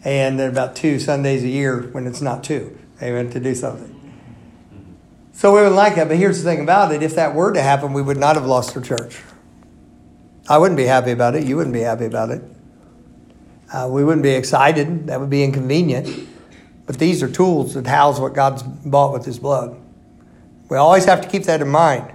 And 0.04 0.39
about 0.39 0.76
two 0.76 1.00
Sundays 1.00 1.43
a 1.43 1.47
year 1.47 1.82
when 1.91 2.06
it's 2.06 2.21
not 2.21 2.43
two, 2.43 2.78
amen, 3.02 3.32
to 3.32 3.39
do 3.39 3.56
something. 3.56 3.97
So 5.34 5.52
we 5.54 5.62
wouldn't 5.62 5.76
like 5.76 5.95
that. 5.95 6.08
But 6.08 6.17
here's 6.17 6.43
the 6.43 6.43
thing 6.43 6.62
about 6.62 6.91
it 6.91 7.02
if 7.02 7.15
that 7.15 7.34
were 7.34 7.52
to 7.52 7.62
happen, 7.62 7.93
we 7.93 8.02
would 8.04 8.17
not 8.17 8.36
have 8.36 8.45
lost 8.45 8.76
our 8.78 8.84
church. 8.84 9.21
I 10.47 10.60
wouldn't 10.60 10.78
be 10.78 10.86
happy 10.86 11.12
about 11.12 11.36
it. 11.36 11.45
You 11.45 11.56
wouldn't 11.56 11.74
be 11.74 11.82
happy 11.82 12.06
about 12.06 12.30
it. 12.30 12.43
Uh, 13.74 13.88
we 13.89 14.04
wouldn't 14.04 14.24
be 14.24 14.32
excited. 14.32 15.08
That 15.08 15.19
would 15.19 15.30
be 15.32 15.43
inconvenient. 15.43 16.28
But 16.86 16.98
these 16.98 17.24
are 17.24 17.30
tools 17.30 17.74
that 17.76 17.88
house 17.88 18.20
what 18.20 18.34
God's 18.34 18.63
bought 18.63 19.13
with 19.13 19.26
His 19.26 19.39
blood. 19.39 19.78
We 20.70 20.78
always 20.78 21.06
have 21.06 21.22
to 21.22 21.28
keep 21.28 21.44
that 21.44 21.62
in 21.62 21.70
mind. 21.70 22.12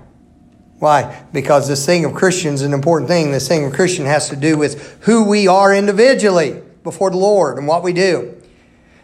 Why? 0.79 1.25
Because 1.33 1.69
this 1.69 1.87
thing 1.87 2.05
of 2.05 2.15
Christian 2.15 2.55
is 2.55 2.63
an 2.63 2.75
important 2.75 3.09
thing. 3.09 3.33
This 3.33 3.49
thing 3.49 3.65
of 3.65 3.73
Christian 3.73 4.05
has 4.07 4.29
to 4.29 4.37
do 4.37 4.59
with 4.59 4.99
who 5.03 5.25
we 5.25 5.47
are 5.47 5.75
individually 5.75 6.63
before 6.83 7.11
the 7.11 7.17
Lord 7.17 7.59
and 7.59 7.67
what 7.67 7.83
we 7.83 7.93
do. 7.93 8.35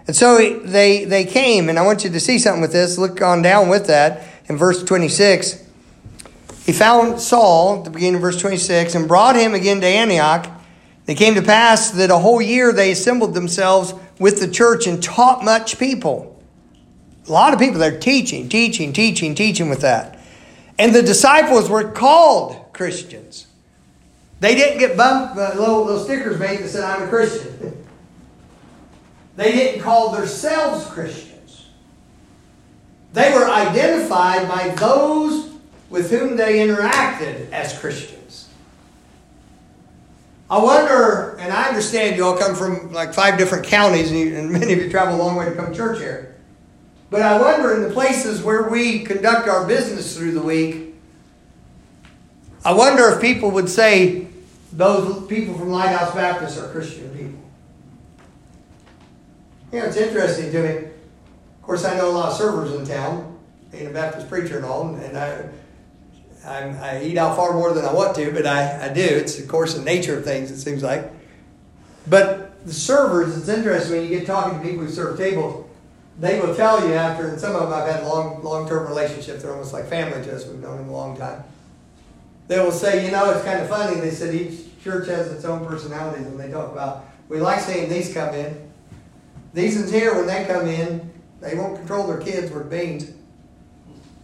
And 0.06 0.16
so 0.16 0.58
they, 0.58 1.04
they 1.04 1.24
came, 1.24 1.68
and 1.68 1.78
I 1.78 1.82
want 1.82 2.04
you 2.04 2.10
to 2.10 2.20
see 2.20 2.38
something 2.38 2.60
with 2.60 2.72
this. 2.72 2.98
Look 2.98 3.22
on 3.22 3.40
down 3.40 3.68
with 3.68 3.86
that 3.86 4.26
in 4.48 4.56
verse 4.56 4.82
26. 4.82 5.62
He 6.66 6.72
found 6.72 7.20
Saul 7.20 7.78
at 7.78 7.84
the 7.84 7.90
beginning 7.90 8.16
of 8.16 8.22
verse 8.22 8.40
26 8.40 8.94
and 8.94 9.08
brought 9.08 9.36
him 9.36 9.54
again 9.54 9.80
to 9.80 9.86
Antioch. 9.86 10.48
It 11.06 11.16
came 11.16 11.34
to 11.34 11.42
pass 11.42 11.90
that 11.92 12.10
a 12.10 12.18
whole 12.18 12.40
year 12.40 12.72
they 12.72 12.92
assembled 12.92 13.34
themselves 13.34 13.94
with 14.22 14.38
the 14.38 14.48
church 14.48 14.86
and 14.86 15.02
taught 15.02 15.44
much 15.44 15.78
people. 15.78 16.40
A 17.28 17.32
lot 17.32 17.52
of 17.52 17.58
people 17.58 17.80
there 17.80 17.98
teaching, 17.98 18.48
teaching, 18.48 18.92
teaching, 18.92 19.34
teaching 19.34 19.68
with 19.68 19.80
that. 19.80 20.18
And 20.78 20.94
the 20.94 21.02
disciples 21.02 21.68
were 21.68 21.90
called 21.90 22.72
Christians. 22.72 23.48
They 24.38 24.54
didn't 24.54 24.78
get 24.78 24.96
bump, 24.96 25.36
uh, 25.36 25.54
little, 25.58 25.84
little 25.84 26.04
stickers 26.04 26.38
made 26.38 26.60
that 26.60 26.68
said, 26.68 26.84
I'm 26.84 27.02
a 27.02 27.08
Christian. 27.08 27.84
they 29.36 29.52
didn't 29.52 29.82
call 29.82 30.12
themselves 30.12 30.86
Christians. 30.86 31.66
They 33.12 33.32
were 33.34 33.48
identified 33.48 34.48
by 34.48 34.68
those 34.70 35.50
with 35.90 36.10
whom 36.10 36.36
they 36.36 36.66
interacted 36.66 37.50
as 37.50 37.76
Christians. 37.78 38.21
I 40.52 40.62
wonder, 40.62 41.34
and 41.40 41.50
I 41.50 41.70
understand 41.70 42.14
you 42.14 42.26
all 42.26 42.36
come 42.36 42.54
from 42.54 42.92
like 42.92 43.14
five 43.14 43.38
different 43.38 43.64
counties, 43.64 44.10
and, 44.10 44.20
you, 44.20 44.36
and 44.36 44.50
many 44.50 44.74
of 44.74 44.80
you 44.80 44.90
travel 44.90 45.16
a 45.16 45.16
long 45.16 45.34
way 45.34 45.46
to 45.46 45.52
come 45.52 45.72
to 45.72 45.74
church 45.74 45.98
here. 45.98 46.36
But 47.08 47.22
I 47.22 47.40
wonder 47.40 47.74
in 47.74 47.82
the 47.82 47.88
places 47.88 48.42
where 48.42 48.68
we 48.68 49.02
conduct 49.02 49.48
our 49.48 49.66
business 49.66 50.14
through 50.14 50.32
the 50.32 50.42
week, 50.42 50.94
I 52.66 52.74
wonder 52.74 53.08
if 53.08 53.22
people 53.22 53.50
would 53.52 53.70
say 53.70 54.26
those 54.74 55.26
people 55.26 55.56
from 55.56 55.70
Lighthouse 55.70 56.14
Baptist 56.14 56.58
are 56.58 56.68
Christian 56.68 57.08
people. 57.16 57.40
Yeah, 59.72 59.86
it's 59.86 59.96
interesting 59.96 60.52
to 60.52 60.62
me. 60.62 60.84
Of 60.84 61.62
course, 61.62 61.86
I 61.86 61.96
know 61.96 62.10
a 62.10 62.12
lot 62.12 62.32
of 62.32 62.36
servers 62.36 62.74
in 62.74 62.84
town, 62.84 63.38
being 63.70 63.86
a 63.86 63.90
Baptist 63.90 64.28
preacher 64.28 64.58
and 64.58 64.66
all, 64.66 64.94
and 64.96 65.16
I, 65.16 65.48
I'm, 66.44 66.76
i 66.76 67.02
eat 67.02 67.16
out 67.16 67.36
far 67.36 67.52
more 67.52 67.72
than 67.72 67.84
I 67.84 67.92
want 67.92 68.16
to, 68.16 68.32
but 68.32 68.46
I, 68.46 68.90
I 68.90 68.92
do. 68.92 69.02
It's, 69.02 69.38
of 69.38 69.48
course, 69.48 69.74
the 69.74 69.82
nature 69.82 70.18
of 70.18 70.24
things, 70.24 70.50
it 70.50 70.58
seems 70.58 70.82
like. 70.82 71.10
But 72.06 72.64
the 72.66 72.72
servers, 72.72 73.36
it's 73.36 73.48
interesting 73.48 73.92
when 73.92 74.02
you 74.10 74.18
get 74.18 74.26
talking 74.26 74.58
to 74.58 74.64
people 74.64 74.84
who 74.84 74.90
serve 74.90 75.16
tables 75.16 75.68
they 76.18 76.40
will 76.40 76.54
tell 76.54 76.86
you 76.86 76.94
after, 76.94 77.28
and 77.28 77.40
some 77.40 77.54
of 77.56 77.62
them 77.62 77.72
I've 77.72 77.90
had 77.90 78.04
long, 78.04 78.42
long-term 78.42 78.86
relationships. 78.86 79.42
They're 79.42 79.52
almost 79.52 79.72
like 79.72 79.86
family 79.86 80.22
to 80.24 80.36
us. 80.36 80.46
We've 80.46 80.60
known 80.60 80.78
them 80.78 80.88
a 80.88 80.92
long 80.92 81.16
time. 81.16 81.42
They 82.48 82.58
will 82.58 82.72
say, 82.72 83.04
you 83.04 83.10
know, 83.10 83.30
it's 83.30 83.44
kind 83.44 83.60
of 83.60 83.68
funny. 83.68 84.00
They 84.00 84.10
said 84.10 84.34
each 84.34 84.82
church 84.82 85.08
has 85.08 85.32
its 85.32 85.44
own 85.44 85.66
personalities, 85.66 86.26
and 86.26 86.38
they 86.38 86.50
talk 86.50 86.70
about. 86.70 87.06
We 87.28 87.40
like 87.40 87.60
seeing 87.60 87.88
these 87.88 88.12
come 88.12 88.34
in. 88.34 88.70
These 89.54 89.76
ones 89.76 89.90
here, 89.90 90.14
when 90.14 90.26
they 90.26 90.44
come 90.44 90.66
in, 90.66 91.10
they 91.40 91.54
won't 91.54 91.76
control 91.76 92.06
their 92.06 92.20
kids 92.20 92.52
with 92.52 92.70
beans. 92.70 93.10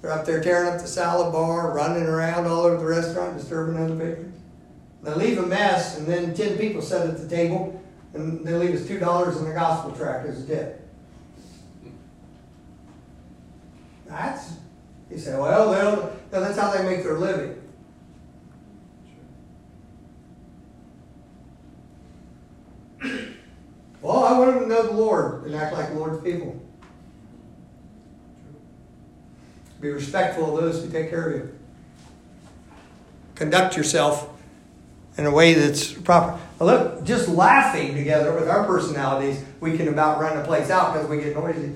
They're 0.01 0.13
up 0.13 0.25
there 0.25 0.41
tearing 0.41 0.73
up 0.73 0.81
the 0.81 0.87
salad 0.87 1.33
bar, 1.33 1.75
running 1.75 2.05
around 2.05 2.47
all 2.47 2.63
over 2.63 2.77
the 2.77 2.87
restaurant, 2.87 3.37
disturbing 3.37 3.77
other 3.77 3.97
patrons. 3.97 4.41
They 5.03 5.15
leave 5.15 5.39
a 5.39 5.47
mess, 5.47 5.99
and 5.99 6.07
then 6.07 6.35
ten 6.35 6.57
people 6.57 6.83
sit 6.83 7.03
at 7.03 7.19
the 7.19 7.29
table, 7.29 7.83
and 8.15 8.45
they 8.47 8.53
leave 8.55 8.75
us 8.75 8.87
two 8.87 8.99
dollars 8.99 9.37
in 9.37 9.45
the 9.45 9.55
gospel 9.55 9.93
tract 9.93 10.27
as 10.29 10.45
a 10.45 10.47
tip. 10.47 10.89
That's, 14.07 14.55
he 15.11 15.19
say, 15.19 15.39
well, 15.39 15.71
they'll, 15.71 16.17
that's 16.31 16.59
how 16.59 16.71
they 16.73 16.83
make 16.83 17.03
their 17.03 17.19
living. 17.19 17.55
well, 24.01 24.25
I 24.25 24.39
want 24.39 24.55
them 24.55 24.63
to 24.63 24.69
know 24.69 24.87
the 24.87 24.93
Lord 24.93 25.45
and 25.45 25.55
act 25.55 25.75
like 25.75 25.91
the 25.91 25.95
Lord's 25.95 26.23
people. 26.23 26.61
Be 29.81 29.91
respectful 29.91 30.57
of 30.57 30.65
those 30.65 30.85
who 30.85 30.91
take 30.91 31.11
care 31.11 31.31
of 31.31 31.37
you. 31.37 31.59
Conduct 33.35 33.77
yourself 33.77 34.29
in 35.17 35.27
a 35.27 35.31
way 35.31 35.55
that's 35.55 35.93
proper. 35.93 36.39
look, 36.61 37.05
just 37.05 37.29
laughing 37.29 37.95
together 37.95 38.33
with 38.33 38.49
our 38.49 38.65
personalities, 38.65 39.45
we 39.61 39.77
can 39.77 39.89
about 39.89 40.21
run 40.21 40.37
a 40.37 40.45
place 40.45 40.71
out 40.71 40.93
because 40.93 41.09
we 41.09 41.19
get 41.19 41.37
noisy. 41.37 41.73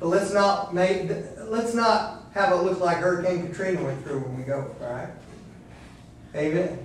But 0.00 0.08
let's 0.08 0.32
not 0.32 0.74
make 0.74 1.10
let's 1.44 1.74
not 1.74 2.22
have 2.34 2.52
it 2.52 2.56
look 2.56 2.80
like 2.80 2.98
Hurricane 2.98 3.46
Katrina 3.48 3.82
went 3.82 4.02
through 4.04 4.20
when 4.20 4.36
we 4.36 4.42
go, 4.42 4.74
all 4.82 4.92
right? 4.92 5.08
Amen. 6.34 6.78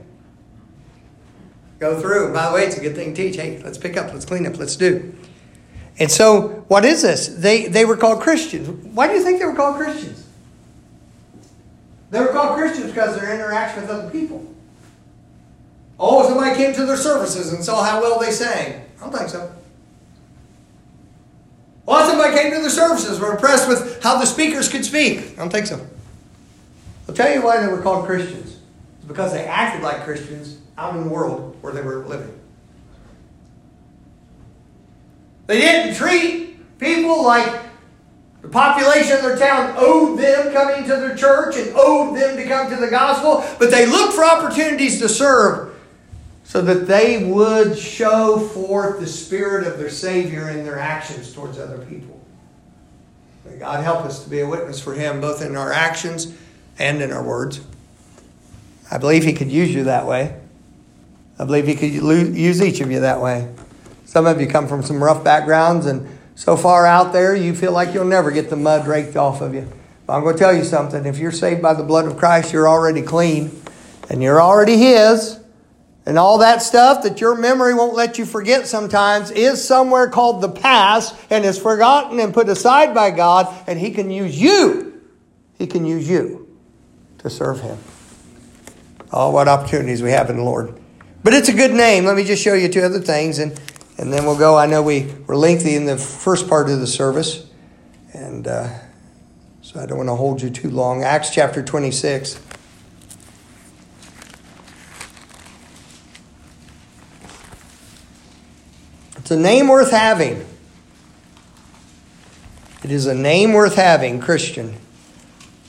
Go 1.80 2.00
through. 2.00 2.34
By 2.34 2.48
the 2.48 2.56
way, 2.56 2.64
it's 2.64 2.78
a 2.78 2.80
good 2.80 2.96
thing 2.96 3.14
to 3.14 3.24
teach. 3.24 3.36
Hey, 3.36 3.62
let's 3.64 3.78
pick 3.78 3.98
up, 3.98 4.14
let's 4.14 4.24
clean 4.24 4.46
up, 4.46 4.58
let's 4.58 4.76
do. 4.76 5.14
And 6.00 6.10
so, 6.10 6.64
what 6.68 6.86
is 6.86 7.02
this? 7.02 7.28
They, 7.28 7.68
they 7.68 7.84
were 7.84 7.98
called 7.98 8.22
Christians. 8.22 8.70
Why 8.70 9.08
do 9.08 9.14
you 9.14 9.24
think 9.24 9.40
they 9.40 9.46
were 9.46 9.56
called 9.56 9.76
Christians? 9.76 10.21
They 12.12 12.20
were 12.20 12.28
called 12.28 12.58
Christians 12.58 12.92
because 12.92 13.16
of 13.16 13.22
their 13.22 13.34
interaction 13.34 13.82
with 13.82 13.90
other 13.90 14.10
people. 14.10 14.46
Oh, 15.98 16.28
somebody 16.28 16.56
came 16.56 16.74
to 16.76 16.86
their 16.86 16.98
services 16.98 17.54
and 17.54 17.64
saw 17.64 17.84
how 17.84 18.02
well 18.02 18.20
they 18.20 18.32
sang. 18.32 18.84
I 18.98 19.04
don't 19.04 19.18
think 19.18 19.30
so. 19.30 19.52
Well, 21.86 22.08
somebody 22.08 22.36
came 22.36 22.52
to 22.54 22.60
their 22.60 22.70
services, 22.70 23.20
were 23.20 23.32
impressed 23.32 23.68
with 23.68 24.04
how 24.04 24.20
the 24.20 24.26
speakers 24.26 24.70
could 24.70 24.86
speak. 24.86 25.34
I 25.34 25.36
don't 25.36 25.50
think 25.50 25.68
so. 25.68 25.86
I'll 27.08 27.16
tell 27.16 27.34
you 27.34 27.42
why 27.42 27.60
they 27.60 27.72
were 27.72 27.82
called 27.82 28.06
Christians. 28.06 28.60
It's 28.98 29.08
because 29.08 29.32
they 29.32 29.46
acted 29.46 29.82
like 29.82 30.04
Christians 30.04 30.58
out 30.78 30.96
in 30.96 31.04
the 31.04 31.10
world 31.10 31.58
where 31.62 31.74
they 31.74 31.82
were 31.82 32.06
living. 32.06 32.38
They 35.48 35.60
didn't 35.60 35.96
treat 35.96 36.80
people 36.80 37.24
like 37.24 37.71
the 38.42 38.50
population 38.50 39.18
of 39.18 39.22
their 39.22 39.38
town 39.38 39.76
owed 39.78 40.18
them 40.18 40.52
coming 40.52 40.84
to 40.84 40.96
their 40.96 41.16
church 41.16 41.56
and 41.58 41.72
owed 41.76 42.18
them 42.18 42.38
to 42.38 42.46
come 42.46 42.70
to 42.70 42.76
the 42.76 42.90
gospel, 42.90 43.44
but 43.60 43.70
they 43.70 43.86
looked 43.86 44.14
for 44.14 44.26
opportunities 44.26 45.00
to 45.00 45.08
serve 45.08 45.76
so 46.44 46.62
that 46.62 46.88
they 46.88 47.24
would 47.24 47.78
show 47.78 48.40
forth 48.40 49.00
the 49.00 49.08
spirit 49.08 49.68
of 49.68 49.78
their 49.78 49.90
Savior 49.90 50.50
in 50.50 50.66
their 50.66 50.80
actions 50.80 51.32
towards 51.34 51.60
other 51.60 51.78
people. 51.86 52.20
May 53.46 53.58
God 53.58 53.84
help 53.84 54.06
us 54.06 54.24
to 54.24 54.30
be 54.30 54.40
a 54.40 54.48
witness 54.48 54.80
for 54.80 54.94
Him 54.94 55.22
both 55.22 55.42
in 55.42 55.56
our 55.56 55.72
actions 55.72 56.36
and 56.80 57.02
in 57.02 57.12
our 57.12 57.24
words. 57.24 57.62
I 58.90 58.98
believe 58.98 59.24
He 59.24 59.34
could 59.34 59.52
use 59.52 59.74
you 59.74 59.84
that 59.86 60.08
way. 60.08 60.38
I 61.38 61.46
believe 61.46 61.68
He 61.68 61.76
could 61.76 61.92
use 61.92 62.62
each 62.62 62.82
of 62.82 62.92
you 62.92 63.02
that 63.02 63.22
way. 63.22 63.54
Some 64.06 64.26
of 64.26 64.42
you 64.42 64.48
come 64.48 64.68
from 64.68 64.84
some 64.84 65.02
rough 65.02 65.24
backgrounds 65.24 65.86
and 65.86 66.08
so 66.36 66.58
far 66.58 66.86
out 66.86 67.14
there 67.14 67.36
you 67.36 67.54
feel 67.54 67.72
like 67.72 67.94
you'll 67.94 68.06
never 68.06 68.32
get 68.32 68.50
the 68.50 68.56
mud 68.56 68.88
raked 68.88 69.16
off 69.16 69.42
of 69.42 69.54
you. 69.54 69.72
But 70.06 70.14
I'm 70.14 70.24
going 70.24 70.36
to 70.36 70.40
tell 70.40 70.56
you 70.56 70.64
something. 70.64 71.06
If 71.06 71.20
you're 71.20 71.32
saved 71.32 71.62
by 71.62 71.74
the 71.74 71.84
blood 71.84 72.06
of 72.06 72.18
Christ, 72.18 72.52
you're 72.52 72.68
already 72.68 73.02
clean 73.02 73.62
and 74.10 74.22
you're 74.22 74.42
already 74.42 74.78
His 74.78 75.40
and 76.06 76.18
all 76.18 76.40
that 76.40 76.62
stuff 76.62 77.04
that 77.04 77.22
your 77.22 77.36
memory 77.36 77.74
won't 77.74 77.94
let 77.94 78.18
you 78.18 78.26
forget 78.26 78.68
sometimes 78.68 79.32
is 79.32 79.64
somewhere 79.64 80.10
called 80.10 80.42
the 80.42 80.50
past 80.50 81.16
and 81.30 81.46
is 81.46 81.60
forgotten 81.60 82.20
and 82.20 82.34
put 82.34 82.50
aside 82.50 82.94
by 82.94 83.12
God, 83.12 83.54
and 83.68 83.80
He 83.80 83.92
can 83.92 84.10
use 84.10 84.40
you. 84.40 85.02
He 85.58 85.68
can 85.68 85.86
use 85.86 86.10
you 86.10 86.58
to 87.20 87.30
serve 87.30 87.62
Him. 87.62 87.78
Oh, 89.14 89.30
what 89.30 89.48
opportunities 89.48 90.02
we 90.02 90.12
have 90.12 90.30
in 90.30 90.38
the 90.38 90.44
Lord. 90.44 90.74
But 91.24 91.34
it's 91.34 91.50
a 91.50 91.54
good 91.54 91.72
name. 91.72 92.06
Let 92.06 92.16
me 92.16 92.24
just 92.24 92.44
show 92.44 92.56
you 92.56 92.68
two 92.68 92.82
other 92.82 93.00
things, 93.00 93.38
and, 93.38 93.60
and 94.02 94.12
then 94.12 94.26
we'll 94.26 94.38
go. 94.38 94.58
I 94.58 94.66
know 94.66 94.82
we 94.82 95.14
were 95.28 95.38
lengthy 95.38 95.76
in 95.76 95.86
the 95.86 95.96
first 95.96 96.50
part 96.50 96.72
of 96.72 96.80
the 96.80 96.88
service, 96.88 97.46
and 98.14 98.48
uh, 98.48 98.68
so 99.62 99.80
I 99.80 99.86
don't 99.86 99.98
want 99.98 100.10
to 100.10 100.16
hold 100.16 100.42
you 100.42 100.50
too 100.50 100.72
long. 100.72 101.04
Acts 101.04 101.30
chapter 101.30 101.62
26. 101.62 102.42
It's 109.18 109.30
a 109.30 109.38
name 109.38 109.68
worth 109.68 109.92
having. 109.92 110.48
It 112.84 112.90
is 112.90 113.06
a 113.06 113.14
name 113.14 113.54
worth 113.54 113.76
having, 113.76 114.20
Christian. 114.20 114.78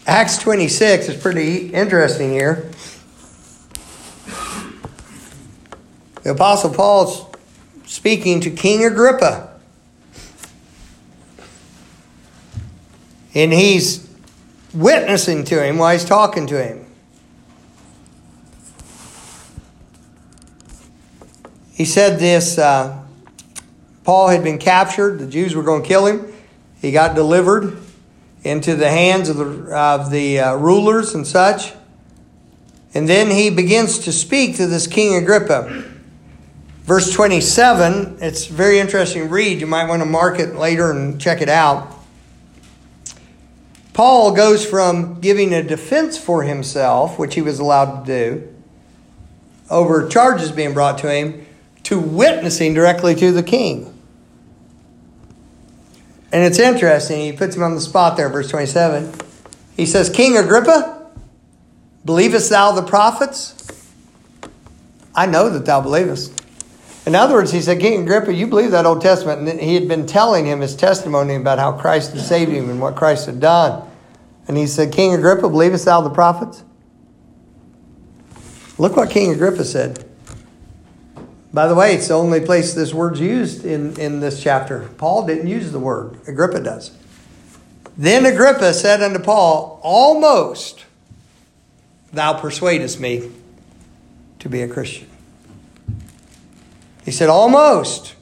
Acts 0.07 0.38
26 0.38 1.11
is 1.11 1.23
pretty 1.23 1.66
interesting 1.66 2.31
here. 2.31 2.71
The 6.23 6.31
Apostle 6.31 6.73
Paul's 6.73 7.32
speaking 7.92 8.40
to 8.40 8.50
King 8.50 8.87
Agrippa. 8.87 9.50
And 13.35 13.52
he's 13.52 14.09
witnessing 14.72 15.44
to 15.44 15.62
him 15.62 15.76
while 15.76 15.92
he's 15.92 16.05
talking 16.05 16.46
to 16.46 16.62
him. 16.62 16.87
He 21.74 21.85
said 21.85 22.18
this 22.18 22.57
uh, 22.57 23.05
Paul 24.05 24.28
had 24.28 24.42
been 24.42 24.59
captured, 24.59 25.18
the 25.18 25.26
Jews 25.26 25.55
were 25.55 25.62
going 25.62 25.83
to 25.83 25.88
kill 25.88 26.07
him. 26.07 26.33
He 26.81 26.92
got 26.92 27.14
delivered 27.14 27.76
into 28.42 28.74
the 28.74 28.88
hands 28.88 29.28
of 29.28 29.37
the, 29.37 29.76
of 29.76 30.11
the 30.11 30.40
uh, 30.40 30.55
rulers 30.57 31.14
and 31.14 31.26
such. 31.26 31.74
And 32.94 33.07
then 33.07 33.31
he 33.31 33.50
begins 33.50 33.98
to 34.00 34.12
speak 34.12 34.57
to 34.57 34.66
this 34.66 34.87
King 34.87 35.14
Agrippa. 35.14 35.91
Verse 36.85 37.12
27, 37.12 38.18
it's 38.21 38.47
very 38.47 38.81
interesting 38.81 39.31
read. 39.31 39.61
You 39.61 39.68
might 39.68 39.88
want 39.88 40.03
to 40.03 40.07
mark 40.07 40.40
it 40.40 40.57
later 40.57 40.90
and 40.90 41.21
check 41.21 41.40
it 41.40 41.49
out. 41.49 41.97
Paul 43.92 44.33
goes 44.33 44.64
from 44.64 45.21
giving 45.21 45.55
a 45.55 45.62
defense 45.62 46.18
for 46.18 46.42
himself, 46.42 47.18
which 47.18 47.35
he 47.35 47.42
was 47.42 47.61
allowed 47.61 48.05
to 48.05 48.07
do, 48.07 48.55
over 49.71 50.09
charges 50.09 50.51
being 50.51 50.73
brought 50.73 50.99
to 50.99 51.12
him, 51.12 51.47
to 51.85 52.01
witnessing 52.01 52.75
directly 52.75 53.14
to 53.14 53.33
the 53.33 53.42
king. 53.42 53.88
And 56.33 56.42
it's 56.42 56.59
interesting, 56.59 57.21
he 57.21 57.33
puts 57.33 57.55
him 57.55 57.62
on 57.62 57.75
the 57.75 57.81
spot 57.81 58.16
there, 58.16 58.29
verse 58.29 58.49
27. 58.49 59.12
He 59.77 59.87
says, 59.87 60.09
King 60.09 60.37
Agrippa, 60.37 61.07
believest 62.05 62.51
thou 62.51 62.73
the 62.73 62.83
prophets? 62.83 63.55
I 65.14 65.27
know 65.27 65.51
that 65.51 65.66
thou 65.66 65.81
believest. 65.83 66.41
In 67.05 67.17
other 67.17 67.35
words, 67.35 67.51
he 67.51 67.61
said, 67.61 67.81
King 67.81 68.03
Agrippa, 68.03 68.33
you 68.33 68.47
believe 68.47 68.71
that 68.71 68.87
Old 68.87 69.03
Testament. 69.03 69.49
And 69.49 69.61
he 69.61 69.75
had 69.75 69.88
been 69.88 70.07
telling 70.07 70.47
him 70.47 70.61
his 70.61 70.77
testimony 70.77 71.35
about 71.35 71.59
how 71.59 71.73
Christ 71.73 72.12
had 72.12 72.23
saved 72.23 72.53
him 72.53 72.71
and 72.71 72.81
what 72.81 72.95
Christ 72.95 73.27
had 73.27 73.41
done. 73.41 73.88
And 74.47 74.57
he 74.57 74.67
said, 74.67 74.93
King 74.93 75.15
Agrippa, 75.15 75.49
believest 75.49 75.85
thou 75.85 76.01
the 76.01 76.11
prophets? 76.11 76.62
Look 78.79 78.97
what 78.97 79.11
King 79.11 79.33
Agrippa 79.33 79.65
said. 79.65 80.09
By 81.53 81.67
the 81.67 81.75
way, 81.75 81.95
it's 81.95 82.09
the 82.09 82.15
only 82.15 82.41
place 82.41 82.73
this 82.73 82.95
word's 82.95 83.21
used 83.21 83.65
in, 83.65 83.99
in 84.01 84.21
this 84.21 84.43
chapter. 84.43 84.88
Paul 84.97 85.27
didn't 85.27 85.49
use 85.49 85.71
the 85.71 85.79
word, 85.79 86.19
Agrippa 86.27 86.61
does. 86.61 86.97
Then 87.97 88.25
Agrippa 88.25 88.73
said 88.73 89.03
unto 89.03 89.19
Paul, 89.19 89.79
Almost 89.83 90.87
thou 92.11 92.33
persuadest 92.41 92.99
me 93.01 93.31
to 94.38 94.49
be 94.49 94.62
a 94.62 94.69
Christian. 94.69 95.12
He 97.05 97.11
said, 97.11 97.29
Almost. 97.29 98.15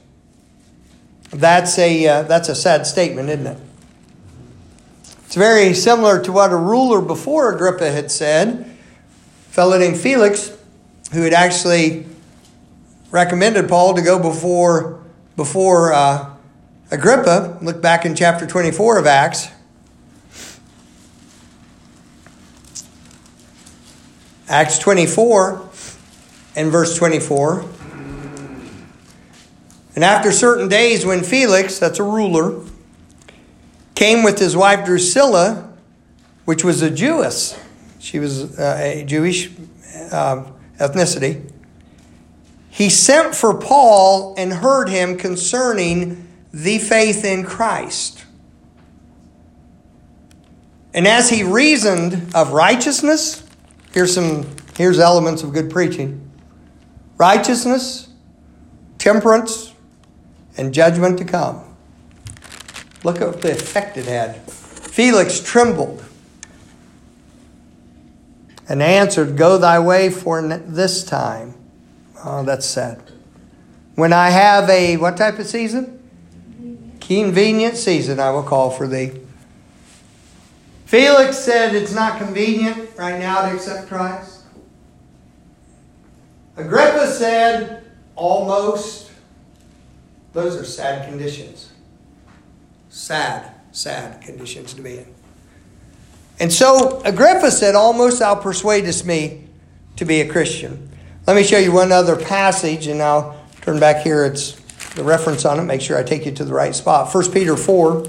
That's 1.31 1.79
a, 1.79 2.07
uh, 2.07 2.23
that's 2.23 2.49
a 2.49 2.55
sad 2.55 2.85
statement, 2.85 3.29
isn't 3.29 3.47
it? 3.47 3.57
It's 5.25 5.35
very 5.35 5.73
similar 5.73 6.21
to 6.23 6.31
what 6.31 6.51
a 6.51 6.57
ruler 6.57 7.01
before 7.01 7.53
Agrippa 7.53 7.89
had 7.89 8.11
said, 8.11 8.49
a 8.59 9.53
fellow 9.53 9.77
named 9.77 9.97
Felix, 9.97 10.51
who 11.13 11.21
had 11.21 11.31
actually 11.31 12.05
recommended 13.11 13.69
Paul 13.69 13.95
to 13.95 14.01
go 14.01 14.19
before, 14.21 15.01
before 15.37 15.93
uh, 15.93 16.33
Agrippa. 16.91 17.59
Look 17.61 17.81
back 17.81 18.05
in 18.05 18.13
chapter 18.13 18.45
24 18.45 18.99
of 18.99 19.07
Acts. 19.07 19.47
Acts 24.49 24.79
24 24.79 25.69
and 26.57 26.69
verse 26.69 26.97
24. 26.97 27.63
And 29.95 30.03
after 30.03 30.31
certain 30.31 30.69
days, 30.69 31.05
when 31.05 31.23
Felix, 31.23 31.79
that's 31.79 31.99
a 31.99 32.03
ruler, 32.03 32.63
came 33.95 34.23
with 34.23 34.39
his 34.39 34.55
wife 34.55 34.85
Drusilla, 34.85 35.73
which 36.45 36.63
was 36.63 36.81
a 36.81 36.89
Jewess, 36.89 37.59
she 37.99 38.19
was 38.19 38.57
uh, 38.57 38.77
a 38.79 39.03
Jewish 39.05 39.51
uh, 40.11 40.45
ethnicity, 40.79 41.51
he 42.69 42.89
sent 42.89 43.35
for 43.35 43.53
Paul 43.53 44.33
and 44.37 44.53
heard 44.53 44.87
him 44.87 45.17
concerning 45.17 46.27
the 46.53 46.79
faith 46.79 47.25
in 47.25 47.43
Christ. 47.43 48.25
And 50.93 51.07
as 51.07 51.29
he 51.29 51.43
reasoned 51.43 52.33
of 52.33 52.51
righteousness, 52.53 53.43
here's 53.93 54.13
some 54.13 54.45
here's 54.77 54.99
elements 54.99 55.43
of 55.43 55.53
good 55.53 55.69
preaching. 55.69 56.29
Righteousness, 57.17 58.09
temperance, 58.97 59.70
and 60.57 60.73
judgment 60.73 61.17
to 61.19 61.25
come. 61.25 61.63
Look 63.03 63.21
at 63.21 63.41
the 63.41 63.51
effect 63.51 63.97
it 63.97 64.05
had. 64.05 64.37
Felix 64.49 65.39
trembled 65.39 66.03
and 68.69 68.81
answered, 68.83 69.37
Go 69.37 69.57
thy 69.57 69.79
way 69.79 70.09
for 70.09 70.41
this 70.47 71.03
time 71.03 71.55
Oh, 72.23 72.43
that's 72.43 72.65
sad. 72.65 73.01
When 73.95 74.13
I 74.13 74.29
have 74.29 74.69
a 74.69 74.97
what 74.97 75.17
type 75.17 75.39
of 75.39 75.47
season? 75.47 75.99
Convenient 76.99 77.77
season, 77.77 78.19
I 78.19 78.29
will 78.29 78.43
call 78.43 78.69
for 78.69 78.87
thee. 78.87 79.11
Felix 80.85 81.37
said 81.37 81.73
it's 81.73 81.93
not 81.93 82.19
convenient 82.19 82.89
right 82.97 83.19
now 83.19 83.47
to 83.47 83.55
accept 83.55 83.87
Christ. 83.87 84.41
Agrippa 86.57 87.07
said 87.07 87.83
almost. 88.15 89.10
Those 90.33 90.55
are 90.55 90.65
sad 90.65 91.07
conditions. 91.09 91.71
Sad, 92.89 93.53
sad 93.71 94.21
conditions 94.21 94.73
to 94.73 94.81
be 94.81 94.99
in. 94.99 95.07
And 96.39 96.51
so 96.51 97.01
Agrippa 97.01 97.51
said, 97.51 97.75
Almost 97.75 98.19
thou 98.19 98.35
persuadest 98.35 99.05
me 99.05 99.47
to 99.97 100.05
be 100.05 100.21
a 100.21 100.27
Christian. 100.27 100.89
Let 101.27 101.35
me 101.35 101.43
show 101.43 101.59
you 101.59 101.71
one 101.71 101.91
other 101.91 102.15
passage, 102.15 102.87
and 102.87 103.01
I'll 103.01 103.39
turn 103.61 103.79
back 103.79 104.03
here. 104.03 104.25
It's 104.25 104.53
the 104.95 105.03
reference 105.03 105.45
on 105.45 105.59
it. 105.59 105.63
Make 105.63 105.81
sure 105.81 105.97
I 105.97 106.03
take 106.03 106.25
you 106.25 106.31
to 106.31 106.43
the 106.43 106.53
right 106.53 106.73
spot. 106.73 107.13
1 107.13 107.31
Peter 107.31 107.55
4. 107.55 108.05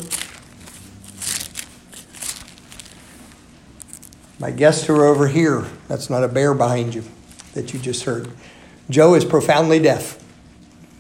My 4.39 4.51
guests 4.51 4.87
who 4.87 4.97
are 4.97 5.05
over 5.05 5.29
here. 5.29 5.67
That's 5.89 6.09
not 6.09 6.25
a 6.25 6.29
bear 6.29 6.55
behind 6.55 6.95
you 6.95 7.05
that 7.55 7.75
you 7.75 7.79
just 7.79 8.05
heard. 8.05 8.31
Joe 8.89 9.15
is 9.15 9.25
profoundly 9.25 9.79
deaf. 9.79 10.22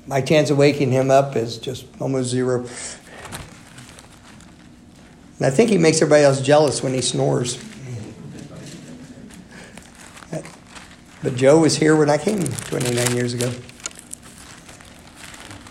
My 0.06 0.20
chance 0.20 0.50
of 0.50 0.58
waking 0.58 0.90
him 0.90 1.10
up 1.10 1.36
is 1.36 1.58
just 1.58 1.86
almost 2.00 2.28
zero. 2.28 2.66
And 5.38 5.46
I 5.46 5.50
think 5.50 5.70
he 5.70 5.78
makes 5.78 5.98
everybody 5.98 6.24
else 6.24 6.40
jealous 6.40 6.82
when 6.82 6.94
he 6.94 7.00
snores. 7.00 7.62
But 11.22 11.36
Joe 11.36 11.60
was 11.60 11.76
here 11.76 11.94
when 11.94 12.10
I 12.10 12.18
came 12.18 12.42
29 12.42 13.14
years 13.14 13.32
ago. 13.32 13.52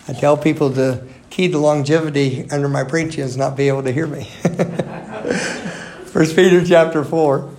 I 0.08 0.14
tell 0.14 0.36
people 0.36 0.70
the 0.70 1.06
key 1.28 1.50
to 1.50 1.58
longevity 1.58 2.50
under 2.50 2.68
my 2.68 2.84
preaching 2.84 3.22
is 3.22 3.36
not 3.36 3.54
be 3.54 3.68
able 3.68 3.82
to 3.82 3.92
hear 3.92 4.06
me. 4.06 4.24
First 6.06 6.36
Peter 6.36 6.64
chapter 6.64 7.04
4. 7.04 7.50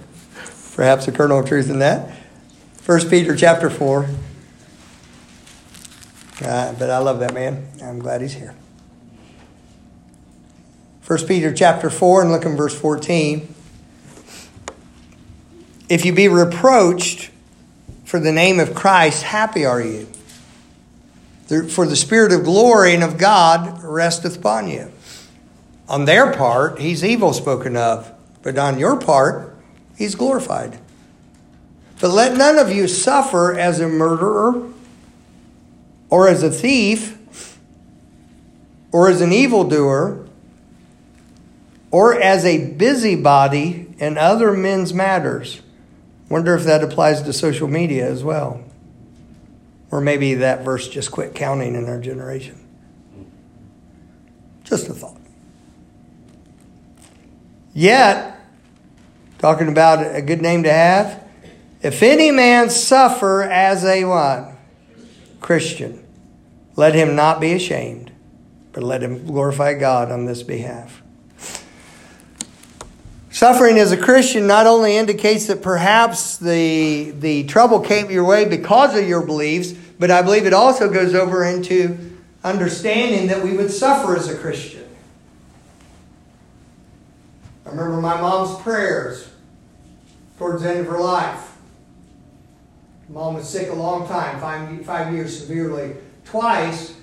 Perhaps 0.76 1.08
a 1.08 1.12
kernel 1.12 1.40
of 1.40 1.48
truth 1.48 1.70
in 1.70 1.80
that. 1.80 2.18
First 2.78 3.12
Peter 3.12 3.36
chapter 3.36 3.70
4. 3.70 4.10
Uh, 6.44 6.74
but 6.74 6.90
I 6.90 6.98
love 6.98 7.20
that 7.20 7.34
man. 7.34 7.68
I'm 7.82 8.00
glad 8.00 8.22
he's 8.22 8.34
here. 8.34 8.54
First 11.02 11.28
Peter 11.28 11.54
chapter 11.54 11.90
4 11.90 12.24
and 12.24 12.32
look 12.32 12.46
in 12.46 12.56
verse 12.56 12.78
14. 12.78 13.54
If 15.90 16.06
you 16.06 16.14
be 16.14 16.28
reproached 16.28 17.30
for 18.04 18.20
the 18.20 18.32
name 18.32 18.60
of 18.60 18.74
Christ, 18.74 19.24
happy 19.24 19.66
are 19.66 19.82
you. 19.82 20.08
For 21.70 21.86
the 21.86 21.96
Spirit 21.96 22.32
of 22.32 22.44
glory 22.44 22.94
and 22.94 23.04
of 23.04 23.18
God 23.18 23.84
resteth 23.84 24.38
upon 24.38 24.70
you. 24.70 24.92
On 25.88 26.06
their 26.06 26.34
part, 26.34 26.80
he's 26.80 27.04
evil 27.04 27.34
spoken 27.34 27.76
of, 27.78 28.12
but 28.42 28.58
on 28.58 28.80
your 28.80 28.98
part, 28.98 29.56
he's 29.98 30.16
glorified. 30.16 30.80
But 32.00 32.10
let 32.10 32.36
none 32.36 32.58
of 32.58 32.72
you 32.72 32.88
suffer 32.88 33.58
as 33.58 33.80
a 33.80 33.88
murderer, 33.88 34.73
or 36.14 36.28
as 36.28 36.44
a 36.44 36.52
thief, 36.52 37.58
or 38.92 39.10
as 39.10 39.20
an 39.20 39.34
evildoer, 39.34 40.28
or 41.90 42.22
as 42.22 42.46
a 42.46 42.70
busybody 42.74 43.92
in 43.98 44.16
other 44.16 44.54
men's 44.54 44.94
matters. 44.94 45.64
Wonder 46.30 46.54
if 46.54 46.66
that 46.66 46.84
applies 46.84 47.24
to 47.24 47.34
social 47.34 47.68
media 47.68 48.08
as 48.08 48.24
well. 48.24 48.64
Or 49.90 50.02
maybe 50.02 50.36
that 50.36 50.64
verse 50.64 50.88
just 50.88 51.12
quit 51.12 51.34
counting 51.34 51.74
in 51.74 51.90
our 51.90 52.00
generation. 52.00 52.64
Just 54.64 54.90
a 54.90 54.94
thought. 54.94 55.18
Yet, 57.74 58.40
talking 59.40 59.68
about 59.68 60.16
a 60.16 60.22
good 60.22 60.44
name 60.44 60.62
to 60.62 60.72
have, 60.72 61.24
if 61.82 62.04
any 62.04 62.30
man 62.30 62.70
suffer 62.70 63.42
as 63.42 63.84
a 63.84 64.06
what? 64.06 64.52
Christian, 65.40 66.03
let 66.76 66.96
him 66.96 67.16
not 67.16 67.40
be 67.40 67.54
ashamed, 67.54 68.12
but 68.72 68.84
let 68.84 69.04
him 69.04 69.26
glorify 69.26 69.74
God 69.74 70.12
on 70.12 70.26
this 70.26 70.44
behalf. 70.44 71.02
Suffering 73.30 73.80
as 73.80 73.92
a 73.92 73.98
Christian 73.98 74.46
not 74.46 74.68
only 74.68 74.96
indicates 74.96 75.48
that 75.48 75.64
perhaps 75.64 76.38
the, 76.38 77.12
the 77.12 77.46
trouble 77.46 77.80
came 77.80 78.12
your 78.12 78.24
way 78.24 78.46
because 78.46 78.96
of 78.96 79.08
your 79.08 79.26
beliefs, 79.26 79.72
but 79.72 80.12
I 80.12 80.22
believe 80.22 80.46
it 80.46 80.54
also 80.54 80.92
goes 80.92 81.16
over 81.16 81.44
into 81.44 82.20
understanding 82.44 83.28
that 83.28 83.44
we 83.44 83.58
would 83.58 83.72
suffer 83.72 84.16
as 84.16 84.30
a 84.30 84.38
Christian. 84.38 84.84
I 87.66 87.70
remember 87.70 88.02
my 88.02 88.20
mom's 88.22 88.62
prayers 88.62 89.30
towards 90.38 90.62
the 90.62 90.70
end 90.70 90.82
of 90.82 90.88
her 90.88 91.00
life. 91.00 91.56
Mom 93.10 93.36
was 93.36 93.50
sick 93.50 93.70
a 93.70 93.74
long 93.74 94.08
time, 94.08 94.40
five, 94.40 94.86
five 94.86 95.14
years 95.14 95.40
severely. 95.40 95.96
Twice, 96.26 96.96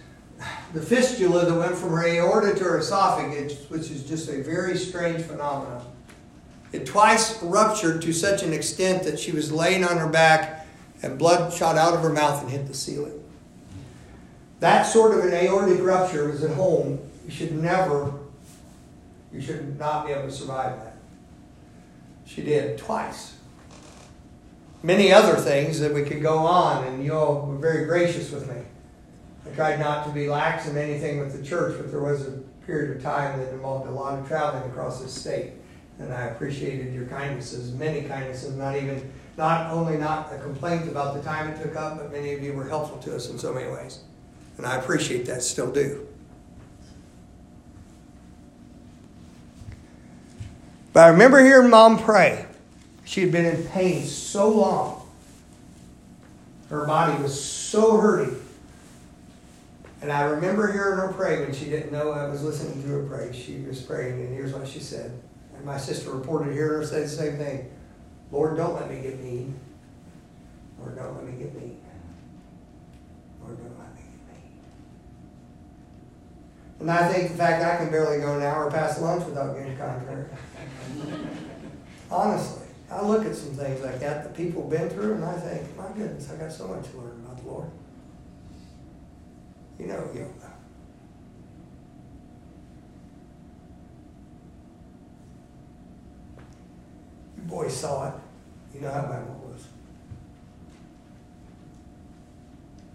the 0.73 0.81
fistula 0.81 1.45
that 1.47 1.55
went 1.55 1.77
from 1.77 1.91
her 1.91 2.07
aorta 2.07 2.55
to 2.55 2.65
her 2.65 2.79
esophagus, 2.79 3.69
which 3.71 3.91
is 3.91 4.05
just 4.05 4.29
a 4.29 4.43
very 4.43 4.77
strange 4.77 5.23
phenomenon 5.23 5.85
it 6.73 6.87
twice 6.87 7.43
ruptured 7.43 8.03
to 8.03 8.13
such 8.13 8.43
an 8.43 8.53
extent 8.53 9.03
that 9.03 9.19
she 9.19 9.33
was 9.33 9.51
laying 9.51 9.85
on 9.85 9.99
her 9.99 10.09
back 10.09 10.67
and 11.03 11.19
blood 11.19 11.53
shot 11.53 11.77
out 11.77 11.95
of 11.95 12.03
her 12.03 12.11
mouth 12.11 12.43
and 12.43 12.51
hit 12.51 12.67
the 12.67 12.75
ceiling. 12.75 13.25
That 14.61 14.85
sort 14.85 15.19
of 15.19 15.25
an 15.25 15.33
aortic 15.33 15.83
rupture 15.83 16.31
is 16.31 16.45
at 16.45 16.55
home. 16.55 17.01
You 17.25 17.31
should 17.31 17.53
never, 17.53 18.13
you 19.33 19.41
should 19.41 19.79
not 19.79 20.07
be 20.07 20.13
able 20.13 20.29
to 20.29 20.33
survive 20.33 20.79
that. 20.79 20.97
She 22.25 22.43
did 22.43 22.79
twice. 22.79 23.35
Many 24.83 25.13
other 25.13 25.37
things 25.37 25.81
that 25.81 25.93
we 25.93 26.05
could 26.05 26.23
go 26.23 26.39
on, 26.39 26.87
and 26.87 27.05
you 27.05 27.15
all 27.15 27.47
were 27.47 27.57
very 27.57 27.87
gracious 27.87 28.31
with 28.31 28.49
me. 28.49 28.63
I 29.47 29.55
tried 29.55 29.81
not 29.81 30.07
to 30.07 30.13
be 30.13 30.29
lax 30.29 30.69
in 30.69 30.77
anything 30.77 31.19
with 31.19 31.37
the 31.37 31.47
church, 31.47 31.77
but 31.79 31.91
there 31.91 32.01
was 32.01 32.27
a 32.27 32.33
period 32.67 32.97
of 32.97 33.03
time 33.03 33.39
that 33.41 33.53
involved 33.53 33.89
a 33.89 33.93
lot 33.93 34.19
of 34.19 34.29
traveling 34.29 34.71
across 34.71 35.01
the 35.03 35.09
state 35.09 35.53
and 36.01 36.13
I 36.15 36.23
appreciated 36.23 36.95
your 36.95 37.05
kindnesses, 37.07 37.73
many 37.75 38.03
kindnesses, 38.03 38.57
not 38.57 38.77
even, 38.77 39.13
not 39.37 39.71
only 39.71 39.99
not 39.99 40.33
a 40.33 40.39
complaint 40.39 40.89
about 40.89 41.15
the 41.15 41.23
time 41.23 41.51
it 41.51 41.63
took 41.63 41.77
up, 41.77 41.99
but 41.99 42.11
many 42.11 42.33
of 42.33 42.43
you 42.43 42.55
were 42.55 42.67
helpful 42.67 42.99
to 42.99 43.15
us 43.15 43.29
in 43.29 43.39
so 43.39 43.53
many 43.53 43.71
ways. 43.71 44.01
And 44.57 44.67
I 44.67 44.77
appreciate 44.77 45.27
that, 45.27 45.43
still 45.43 45.71
do. 45.71 46.07
But 50.93 51.01
I 51.01 51.09
remember 51.09 51.41
hearing 51.41 51.71
mom 51.71 51.99
pray. 51.99 52.47
She 53.05 53.21
had 53.21 53.31
been 53.31 53.45
in 53.45 53.65
pain 53.65 54.05
so 54.05 54.49
long. 54.49 55.09
Her 56.71 56.87
body 56.87 57.23
was 57.23 57.43
so 57.43 57.99
hurting. 57.99 58.41
And 60.03 60.11
I 60.11 60.23
remember 60.23 60.73
hearing 60.73 60.99
her 60.99 61.13
pray 61.13 61.41
when 61.41 61.53
she 61.53 61.67
didn't 61.67 61.93
know 61.93 62.11
I 62.11 62.27
was 62.29 62.43
listening 62.43 62.83
to 62.83 62.89
her 62.89 63.03
pray. 63.05 63.33
She 63.33 63.61
was 63.61 63.83
praying, 63.83 64.21
and 64.21 64.35
here's 64.35 64.53
what 64.53 64.67
she 64.67 64.81
said 64.81 65.21
and 65.61 65.67
my 65.67 65.77
sister 65.77 66.11
reported 66.13 66.55
hearing 66.55 66.81
her 66.81 66.87
say 66.87 67.03
the 67.03 67.09
same 67.09 67.37
thing. 67.37 67.71
Lord, 68.33 68.57
don't 68.57 68.75
let 68.75 68.91
me 68.91 69.03
get 69.03 69.23
mean. 69.23 69.61
Lord, 70.79 70.97
don't 70.97 71.15
let 71.15 71.27
me 71.27 71.33
get 71.33 71.55
mean. 71.55 71.79
Lord, 73.43 73.59
don't 73.59 73.79
let 73.79 73.95
me 73.95 74.01
get 74.01 74.43
mean. 74.43 74.59
And 76.81 76.91
I 76.91 77.13
think 77.13 77.33
the 77.33 77.37
fact 77.37 77.63
I 77.63 77.77
can 77.77 77.91
barely 77.91 78.21
go 78.21 78.37
an 78.39 78.43
hour 78.43 78.71
past 78.71 79.03
lunch 79.03 79.27
without 79.27 79.55
getting 79.55 79.77
contrary. 79.77 80.25
Honestly, 82.11 82.67
I 82.91 83.03
look 83.03 83.27
at 83.27 83.35
some 83.37 83.55
things 83.55 83.83
like 83.85 84.01
that 84.01 84.25
that 84.25 84.35
people 84.35 84.63
have 84.63 84.71
been 84.71 84.89
through, 84.89 85.15
and 85.15 85.25
I 85.27 85.39
think, 85.39 85.77
my 85.77 85.89
goodness, 85.89 86.31
I 86.31 86.37
got 86.37 86.53
so 86.53 86.69
much 86.69 86.91
to 86.91 86.97
learn 86.97 87.23
about 87.23 87.37
the 87.37 87.51
Lord. 87.51 87.71
You 89.81 89.87
know, 89.87 90.11
you 90.13 90.21
know. 90.21 90.31
boy 97.51 97.69
saw 97.69 98.09
it. 98.09 98.15
You 98.75 98.83
know 98.83 98.93
how 98.93 99.03
mom 99.03 99.51
was. 99.51 99.67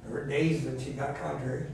There 0.04 0.14
were 0.14 0.28
days 0.28 0.64
when 0.64 0.80
she 0.80 0.92
got 0.92 1.20
contrary. 1.20 1.66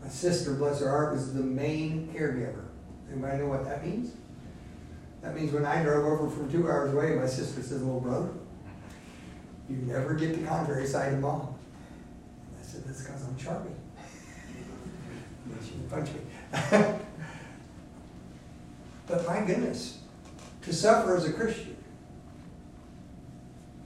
My 0.00 0.08
sister, 0.08 0.54
bless 0.54 0.80
her 0.80 0.88
heart, 0.88 1.12
was 1.12 1.34
the 1.34 1.42
main 1.42 2.08
caregiver. 2.14 2.64
Anybody 3.10 3.38
know 3.38 3.48
what 3.48 3.64
that 3.64 3.84
means? 3.84 4.14
That 5.20 5.34
means 5.34 5.52
when 5.52 5.66
I 5.66 5.82
drove 5.82 6.06
over 6.06 6.30
from 6.30 6.50
two 6.50 6.66
hours 6.68 6.94
away, 6.94 7.16
my 7.16 7.26
sister 7.26 7.60
says, 7.60 7.82
Little 7.82 8.00
brother, 8.00 8.30
you 9.68 9.76
never 9.78 10.14
get 10.14 10.40
the 10.40 10.46
contrary 10.46 10.86
side 10.86 11.12
of 11.12 11.20
mom. 11.20 11.54
Said, 12.70 12.84
That's 12.84 13.02
because 13.02 13.24
I'm 13.24 13.36
charming. 13.36 13.74
she 15.64 15.72
would 15.72 15.90
punch 15.90 16.10
me. 16.10 16.20
but 19.08 19.26
my 19.26 19.40
goodness, 19.40 19.98
to 20.62 20.72
suffer 20.72 21.16
as 21.16 21.24
a 21.24 21.32
Christian. 21.32 21.76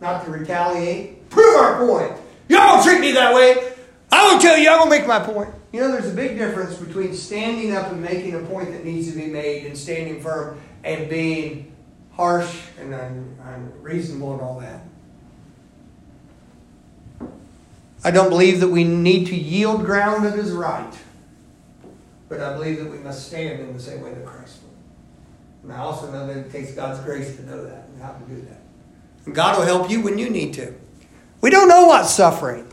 Not 0.03 0.27
to 0.27 0.31
retaliate. 0.31 1.31
Prove 1.31 1.57
our 1.57 1.87
point. 1.87 2.13
Y'all 2.49 2.75
don't 2.75 2.85
treat 2.85 3.01
me 3.01 3.13
that 3.13 3.35
way. 3.35 3.73
I 4.13 4.31
will 4.31 4.39
tell 4.39 4.59
you, 4.59 4.69
I 4.69 4.79
will 4.79 4.87
make 4.87 5.07
my 5.07 5.19
point. 5.19 5.49
You 5.73 5.81
know, 5.81 5.93
there's 5.93 6.13
a 6.13 6.15
big 6.15 6.37
difference 6.37 6.77
between 6.77 7.15
standing 7.15 7.75
up 7.75 7.91
and 7.91 8.03
making 8.03 8.35
a 8.35 8.41
point 8.41 8.71
that 8.73 8.85
needs 8.85 9.11
to 9.11 9.17
be 9.17 9.27
made 9.29 9.65
and 9.65 9.79
standing 9.79 10.21
firm 10.21 10.61
and 10.85 11.09
being 11.09 11.75
harsh 12.13 12.55
and 12.79 12.93
unreasonable 12.93 14.35
and 14.35 14.43
all 14.43 14.61
that. 14.61 14.83
I 18.05 18.11
don't 18.11 18.29
believe 18.29 18.61
that 18.61 18.69
we 18.69 18.85
need 18.85 19.29
to 19.29 19.35
yield 19.35 19.87
ground 19.87 20.27
that 20.27 20.39
is 20.39 20.53
right, 20.53 20.93
but 22.29 22.39
I 22.39 22.53
believe 22.53 22.79
that 22.79 22.91
we 22.91 22.99
must 22.99 23.27
stand 23.27 23.61
in 23.61 23.73
the 23.73 23.81
same 23.81 24.03
way 24.03 24.13
that 24.13 24.27
Christ 24.27 24.61
did. 24.61 24.71
and 25.63 25.73
I 25.73 25.79
also 25.79 26.13
know 26.13 26.27
that 26.27 26.37
it 26.37 26.53
takes 26.53 26.73
God's 26.73 27.01
grace 27.01 27.35
to 27.37 27.47
know 27.47 27.65
that 27.65 27.89
and 27.89 28.03
how 28.03 28.13
to 28.13 28.25
do 28.27 28.43
that. 28.43 28.61
And 29.25 29.35
God 29.35 29.59
will 29.59 29.65
help 29.65 29.91
you 29.91 30.03
when 30.03 30.19
you 30.19 30.29
need 30.29 30.53
to. 30.55 30.75
We 31.41 31.49
don't 31.49 31.69
know 31.69 31.87
what 31.87 32.05
suffering. 32.05 32.69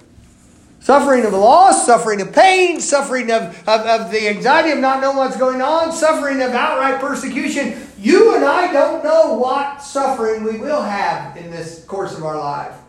Suffering 0.81 1.25
of 1.25 1.31
loss, 1.31 1.85
suffering 1.85 2.19
of 2.21 2.33
pain, 2.33 2.81
suffering 2.81 3.31
of, 3.31 3.55
of, 3.69 3.81
of 3.81 4.11
the 4.11 4.27
anxiety 4.27 4.71
of 4.71 4.79
not 4.79 4.99
knowing 4.99 5.15
what's 5.15 5.37
going 5.37 5.61
on, 5.61 5.93
suffering 5.93 6.41
of 6.41 6.51
outright 6.51 6.99
persecution. 6.99 7.79
You 7.99 8.35
and 8.35 8.43
I 8.43 8.73
don't 8.73 9.03
know 9.03 9.35
what 9.35 9.81
suffering 9.81 10.43
we 10.43 10.57
will 10.57 10.81
have 10.81 11.37
in 11.37 11.51
this 11.51 11.85
course 11.85 12.17
of 12.17 12.25
our 12.25 12.37
life. 12.37 12.80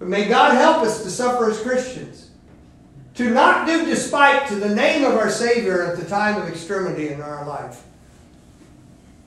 But 0.00 0.08
may 0.08 0.26
God 0.26 0.54
help 0.54 0.78
us 0.78 1.04
to 1.04 1.10
suffer 1.10 1.48
as 1.48 1.60
Christians. 1.60 2.30
To 3.14 3.30
not 3.30 3.66
do 3.66 3.84
despite 3.84 4.48
to 4.48 4.56
the 4.56 4.74
name 4.74 5.04
of 5.04 5.14
our 5.14 5.30
Savior 5.30 5.82
at 5.82 5.98
the 5.98 6.06
time 6.06 6.40
of 6.40 6.48
extremity 6.48 7.10
in 7.10 7.20
our 7.20 7.46
life. 7.46 7.84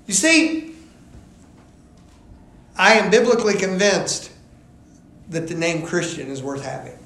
You 0.08 0.14
see, 0.14 0.76
I 2.76 2.96
am 2.96 3.12
biblically 3.12 3.54
convinced 3.54 4.32
that 5.30 5.48
the 5.48 5.54
name 5.54 5.86
Christian 5.86 6.28
is 6.28 6.42
worth 6.42 6.66
having. 6.66 6.98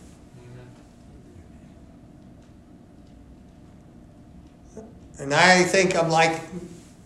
And 5.19 5.33
I 5.33 5.63
think 5.63 5.95
I'm 5.95 6.09
like 6.09 6.41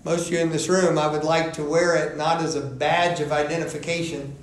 most 0.04 0.28
of 0.28 0.34
you 0.34 0.40
in 0.40 0.50
this 0.50 0.68
room, 0.68 0.98
I 0.98 1.08
would 1.08 1.24
like 1.24 1.54
to 1.54 1.64
wear 1.64 1.96
it 1.96 2.18
not 2.18 2.42
as 2.42 2.56
a 2.56 2.62
badge 2.62 3.20
of 3.20 3.32
identification, 3.32 4.36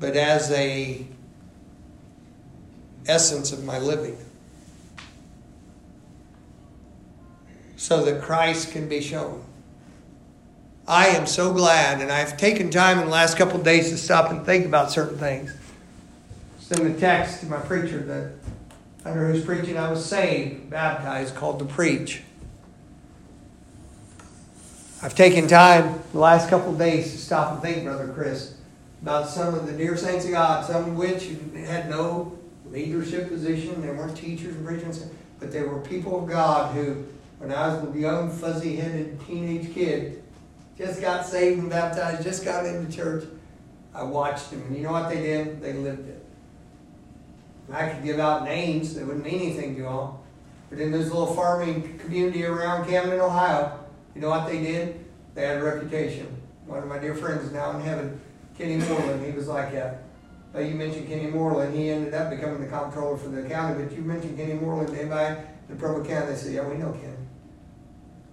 but 0.00 0.16
as 0.16 0.50
a 0.50 1.06
essence 3.06 3.52
of 3.52 3.64
my 3.64 3.78
living. 3.78 4.16
So 7.76 8.04
that 8.04 8.22
Christ 8.22 8.72
can 8.72 8.88
be 8.88 9.00
shown. 9.00 9.44
I 10.86 11.08
am 11.08 11.26
so 11.26 11.52
glad, 11.52 12.00
and 12.00 12.10
I've 12.10 12.36
taken 12.36 12.70
time 12.70 12.98
in 12.98 13.04
the 13.04 13.10
last 13.10 13.36
couple 13.36 13.60
days 13.62 13.90
to 13.90 13.96
stop 13.96 14.30
and 14.30 14.44
think 14.44 14.66
about 14.66 14.90
certain 14.90 15.18
things. 15.18 15.54
Send 16.58 16.94
a 16.94 16.98
text 16.98 17.40
to 17.40 17.46
my 17.46 17.58
preacher 17.58 18.00
that 18.00 18.32
under 19.04 19.32
whose 19.32 19.44
preaching 19.44 19.78
I 19.78 19.90
was 19.90 20.04
saved, 20.04 20.68
baptized, 20.68 21.34
called 21.34 21.58
to 21.60 21.64
preach. 21.64 22.22
I've 25.02 25.14
taken 25.14 25.48
time 25.48 26.02
the 26.12 26.18
last 26.18 26.50
couple 26.50 26.74
days 26.74 27.12
to 27.12 27.18
stop 27.18 27.52
and 27.52 27.62
think, 27.62 27.84
Brother 27.84 28.08
Chris, 28.08 28.54
about 29.02 29.28
some 29.28 29.54
of 29.54 29.66
the 29.66 29.72
dear 29.72 29.96
saints 29.96 30.24
of 30.24 30.32
God, 30.32 30.64
some 30.64 30.90
of 30.90 30.96
which 30.96 31.30
had 31.54 31.88
no 31.88 32.38
leadership 32.70 33.28
position. 33.28 33.80
They 33.80 33.88
weren't 33.88 34.16
teachers 34.16 34.54
and 34.54 34.66
preachers, 34.66 35.06
but 35.38 35.52
they 35.52 35.62
were 35.62 35.80
people 35.80 36.22
of 36.22 36.28
God 36.28 36.74
who, 36.74 37.04
when 37.38 37.52
I 37.52 37.74
was 37.74 37.94
a 37.94 37.98
young, 37.98 38.30
fuzzy 38.30 38.76
headed 38.76 39.18
teenage 39.26 39.72
kid, 39.72 40.22
just 40.76 41.00
got 41.00 41.26
saved 41.26 41.58
and 41.58 41.70
baptized, 41.70 42.22
just 42.22 42.44
got 42.44 42.66
into 42.66 42.90
church. 42.94 43.24
I 43.94 44.02
watched 44.02 44.50
them, 44.50 44.62
and 44.62 44.76
you 44.76 44.82
know 44.82 44.92
what 44.92 45.08
they 45.08 45.20
did? 45.20 45.60
They 45.60 45.72
lived 45.72 46.08
it. 46.08 46.24
I 47.72 47.88
could 47.88 48.04
give 48.04 48.18
out 48.18 48.44
names 48.44 48.94
that 48.94 49.06
wouldn't 49.06 49.24
mean 49.24 49.40
anything 49.40 49.76
to 49.76 49.86
all. 49.86 50.24
But 50.70 50.78
in 50.78 50.92
this 50.92 51.08
little 51.08 51.34
farming 51.34 51.98
community 51.98 52.44
around 52.44 52.88
Camden, 52.88 53.20
Ohio, 53.20 53.78
you 54.14 54.20
know 54.20 54.30
what 54.30 54.46
they 54.48 54.60
did? 54.60 55.04
They 55.34 55.46
had 55.46 55.58
a 55.58 55.64
reputation. 55.64 56.36
One 56.66 56.82
of 56.82 56.88
my 56.88 56.98
dear 56.98 57.14
friends 57.14 57.44
is 57.44 57.52
now 57.52 57.72
in 57.72 57.80
heaven, 57.82 58.20
Kenny 58.60 58.76
Moreland, 58.76 59.24
he 59.24 59.32
was 59.32 59.48
like 59.48 59.72
that. 59.72 60.02
But 60.52 60.66
you 60.66 60.74
mentioned 60.74 61.08
Kenny 61.08 61.28
Moreland, 61.28 61.74
he 61.74 61.88
ended 61.88 62.12
up 62.12 62.28
becoming 62.28 62.60
the 62.60 62.66
comptroller 62.66 63.16
for 63.16 63.28
the 63.28 63.48
county. 63.48 63.82
But 63.82 63.92
you 63.96 64.02
mentioned 64.02 64.36
Kenny 64.36 64.54
Moreland, 64.54 64.90
in 64.96 65.08
the 65.08 65.76
Preble 65.76 66.04
County, 66.04 66.26
they 66.26 66.36
said, 66.36 66.52
yeah, 66.52 66.68
we 66.68 66.76
know 66.76 66.92
Kenny. 66.92 67.14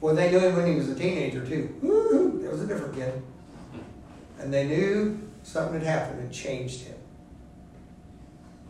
Well, 0.02 0.16
they 0.16 0.30
knew 0.30 0.40
him 0.40 0.56
when 0.56 0.68
he 0.68 0.76
was 0.76 0.90
a 0.90 0.96
teenager 0.96 1.46
too. 1.46 1.74
Woo-hoo, 1.82 2.42
that 2.42 2.52
was 2.52 2.62
a 2.62 2.68
different 2.68 2.96
kid. 2.96 3.22
And 4.40 4.54
they 4.54 4.68
knew 4.68 5.20
something 5.44 5.80
had 5.80 5.88
happened 5.88 6.20
and 6.20 6.32
changed 6.32 6.82
him. 6.82 6.98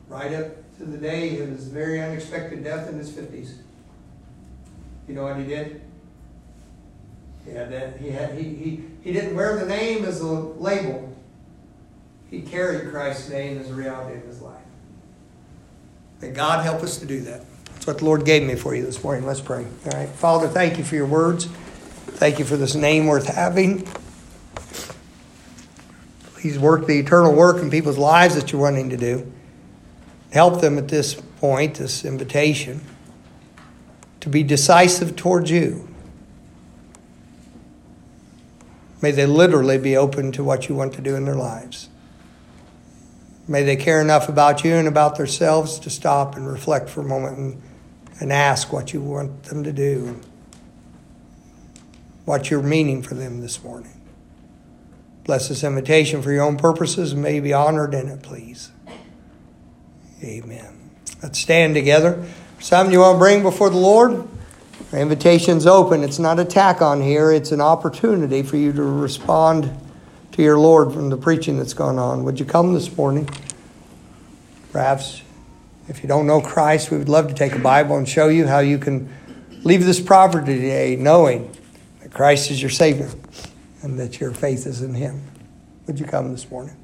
Right 0.08 0.34
up 0.34 0.78
to 0.78 0.86
the 0.86 0.98
day 0.98 1.40
of 1.40 1.50
his 1.50 1.68
very 1.68 2.02
unexpected 2.02 2.64
death 2.64 2.88
in 2.88 2.98
his 2.98 3.10
50s. 3.10 3.56
You 5.08 5.16
know 5.16 5.24
what 5.24 5.38
he 5.38 5.46
did? 5.46 5.82
He 7.46 7.52
had 7.52 7.72
that. 7.72 7.98
He 7.98 8.10
had. 8.10 8.36
He 8.36 8.44
he 8.44 8.84
he 9.02 9.14
didn't 9.14 9.36
wear 9.36 9.58
the 9.58 9.66
name 9.66 10.04
as 10.04 10.20
a 10.20 10.26
label. 10.26 11.17
He 12.30 12.42
carried 12.42 12.92
Christ's 12.92 13.30
name 13.30 13.58
as 13.58 13.70
a 13.70 13.74
reality 13.74 14.18
of 14.18 14.26
his 14.26 14.42
life. 14.42 14.62
May 16.22 16.32
God 16.32 16.64
help 16.64 16.82
us 16.82 16.98
to 16.98 17.06
do 17.06 17.22
that. 17.22 17.44
That's 17.74 17.88
what 17.88 18.00
the 18.00 18.06
Lord 18.06 18.26
gave 18.26 18.44
me 18.44 18.56
for 18.56 18.76
you 18.76 18.84
this 18.84 19.04
morning. 19.04 19.26
Let's 19.26 19.40
pray. 19.40 19.66
All 19.86 19.92
right, 19.92 20.10
Father, 20.10 20.48
thank 20.48 20.78
you 20.78 20.84
for 20.84 20.96
your 20.96 21.06
words. 21.06 21.46
Thank 21.46 22.40
you 22.40 22.46
for 22.46 22.58
this 22.58 22.76
name 22.76 23.06
worth 23.06 23.28
having. 23.28 23.88
Please 26.34 26.58
work 26.58 26.88
the 26.88 27.00
eternal 27.00 27.34
work 27.34 27.62
in 27.62 27.70
people's 27.70 27.98
lives 27.98 28.36
that 28.36 28.52
you're 28.52 28.62
wanting 28.62 28.90
to 28.90 28.98
do. 28.98 29.32
Help 30.32 30.62
them 30.62 30.78
at 30.78 30.88
this 30.88 31.16
point, 31.40 31.76
this 31.76 32.04
invitation, 32.04 32.82
to 34.20 34.30
be 34.30 34.44
decisive 34.44 35.16
towards 35.16 35.50
you. 35.52 35.88
May 39.02 39.12
they 39.12 39.26
literally 39.26 39.78
be 39.78 39.96
open 39.96 40.32
to 40.34 40.44
what 40.44 40.68
you 40.68 40.76
want 40.76 40.94
to 40.94 41.02
do 41.02 41.16
in 41.16 41.26
their 41.26 41.36
lives. 41.36 41.90
May 43.48 43.64
they 43.64 43.78
care 43.78 44.02
enough 44.02 44.28
about 44.28 44.64
you 44.64 44.74
and 44.74 44.88
about 44.88 45.16
themselves 45.18 45.80
to 45.80 45.90
stop 45.90 46.36
and 46.36 46.48
reflect 46.48 46.90
for 46.90 47.02
a 47.02 47.06
moment 47.06 47.38
and, 47.38 47.62
and 48.20 48.34
ask 48.34 48.74
what 48.74 48.94
you 48.94 49.02
want 49.02 49.44
them 49.44 49.64
to 49.64 49.72
do 49.72 50.08
and 50.08 50.26
what 52.26 52.52
you're 52.52 52.62
meaning 52.62 53.02
for 53.02 53.16
them 53.16 53.40
this 53.40 53.64
morning. 53.64 53.94
Bless 55.24 55.48
this 55.48 55.64
invitation 55.64 56.22
for 56.22 56.32
your 56.32 56.44
own 56.44 56.58
purposes 56.58 57.14
and 57.14 57.22
may 57.22 57.40
be 57.40 57.54
honored 57.54 57.94
in 57.94 58.10
it, 58.10 58.22
please. 58.22 58.72
Amen. 60.22 60.92
Let's 61.24 61.40
stand 61.40 61.74
together. 61.74 62.26
Something 62.60 62.92
you 62.92 63.00
want 63.00 63.16
to 63.16 63.20
bring 63.20 63.44
before 63.44 63.70
the 63.70 63.78
Lord? 63.78 64.28
The 64.92 65.00
invitation's 65.00 65.66
open. 65.66 66.04
It's 66.04 66.20
not 66.20 66.40
a 66.40 66.46
tack 66.46 66.82
on 66.82 67.02
here, 67.02 67.32
it's 67.32 67.52
an 67.52 67.62
opportunity 67.62 68.44
for 68.44 68.58
you 68.58 68.74
to 68.74 68.84
respond 68.84 69.72
to 70.38 70.44
your 70.44 70.60
Lord 70.60 70.94
from 70.94 71.10
the 71.10 71.18
preaching 71.18 71.58
that's 71.58 71.74
gone 71.74 71.98
on. 71.98 72.24
Would 72.24 72.40
you 72.40 72.46
come 72.46 72.76
this 72.76 72.96
morning? 72.96 73.28
Perhaps 74.72 75.24
if 75.88 76.04
you 76.04 76.08
don't 76.08 76.28
know 76.28 76.42
Christ, 76.42 76.92
we 76.92 77.00
would 77.00 77.10
love 77.10 77.28
to 77.30 77.34
take 77.34 77.54
a 77.54 77.60
Bible 77.60 77.98
and 77.98 78.08
show 78.08 78.28
you 78.28 78.46
how 78.46 78.60
you 78.60 78.78
can 78.78 79.10
leave 79.64 79.84
this 79.84 80.00
property 80.00 80.54
today 80.54 80.96
knowing 80.96 81.52
that 82.04 82.14
Christ 82.14 82.52
is 82.52 82.62
your 82.62 82.70
Savior 82.70 83.10
and 83.82 84.00
that 84.00 84.20
your 84.20 84.32
faith 84.32 84.68
is 84.68 84.84
in 84.84 84.94
Him. 84.94 85.24
Would 85.88 86.00
you 86.00 86.06
come 86.06 86.32
this 86.32 86.48
morning? 86.52 86.78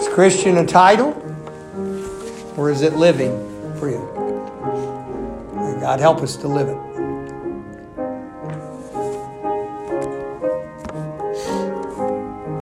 Is 0.00 0.08
Christian 0.08 0.56
a 0.56 0.66
title 0.66 1.10
or 2.56 2.68
is 2.68 2.82
it 2.82 2.94
living 2.94 3.51
May 3.90 5.80
God 5.80 5.98
help 5.98 6.20
us 6.22 6.36
to 6.36 6.46
live 6.48 6.68
it. 6.68 6.91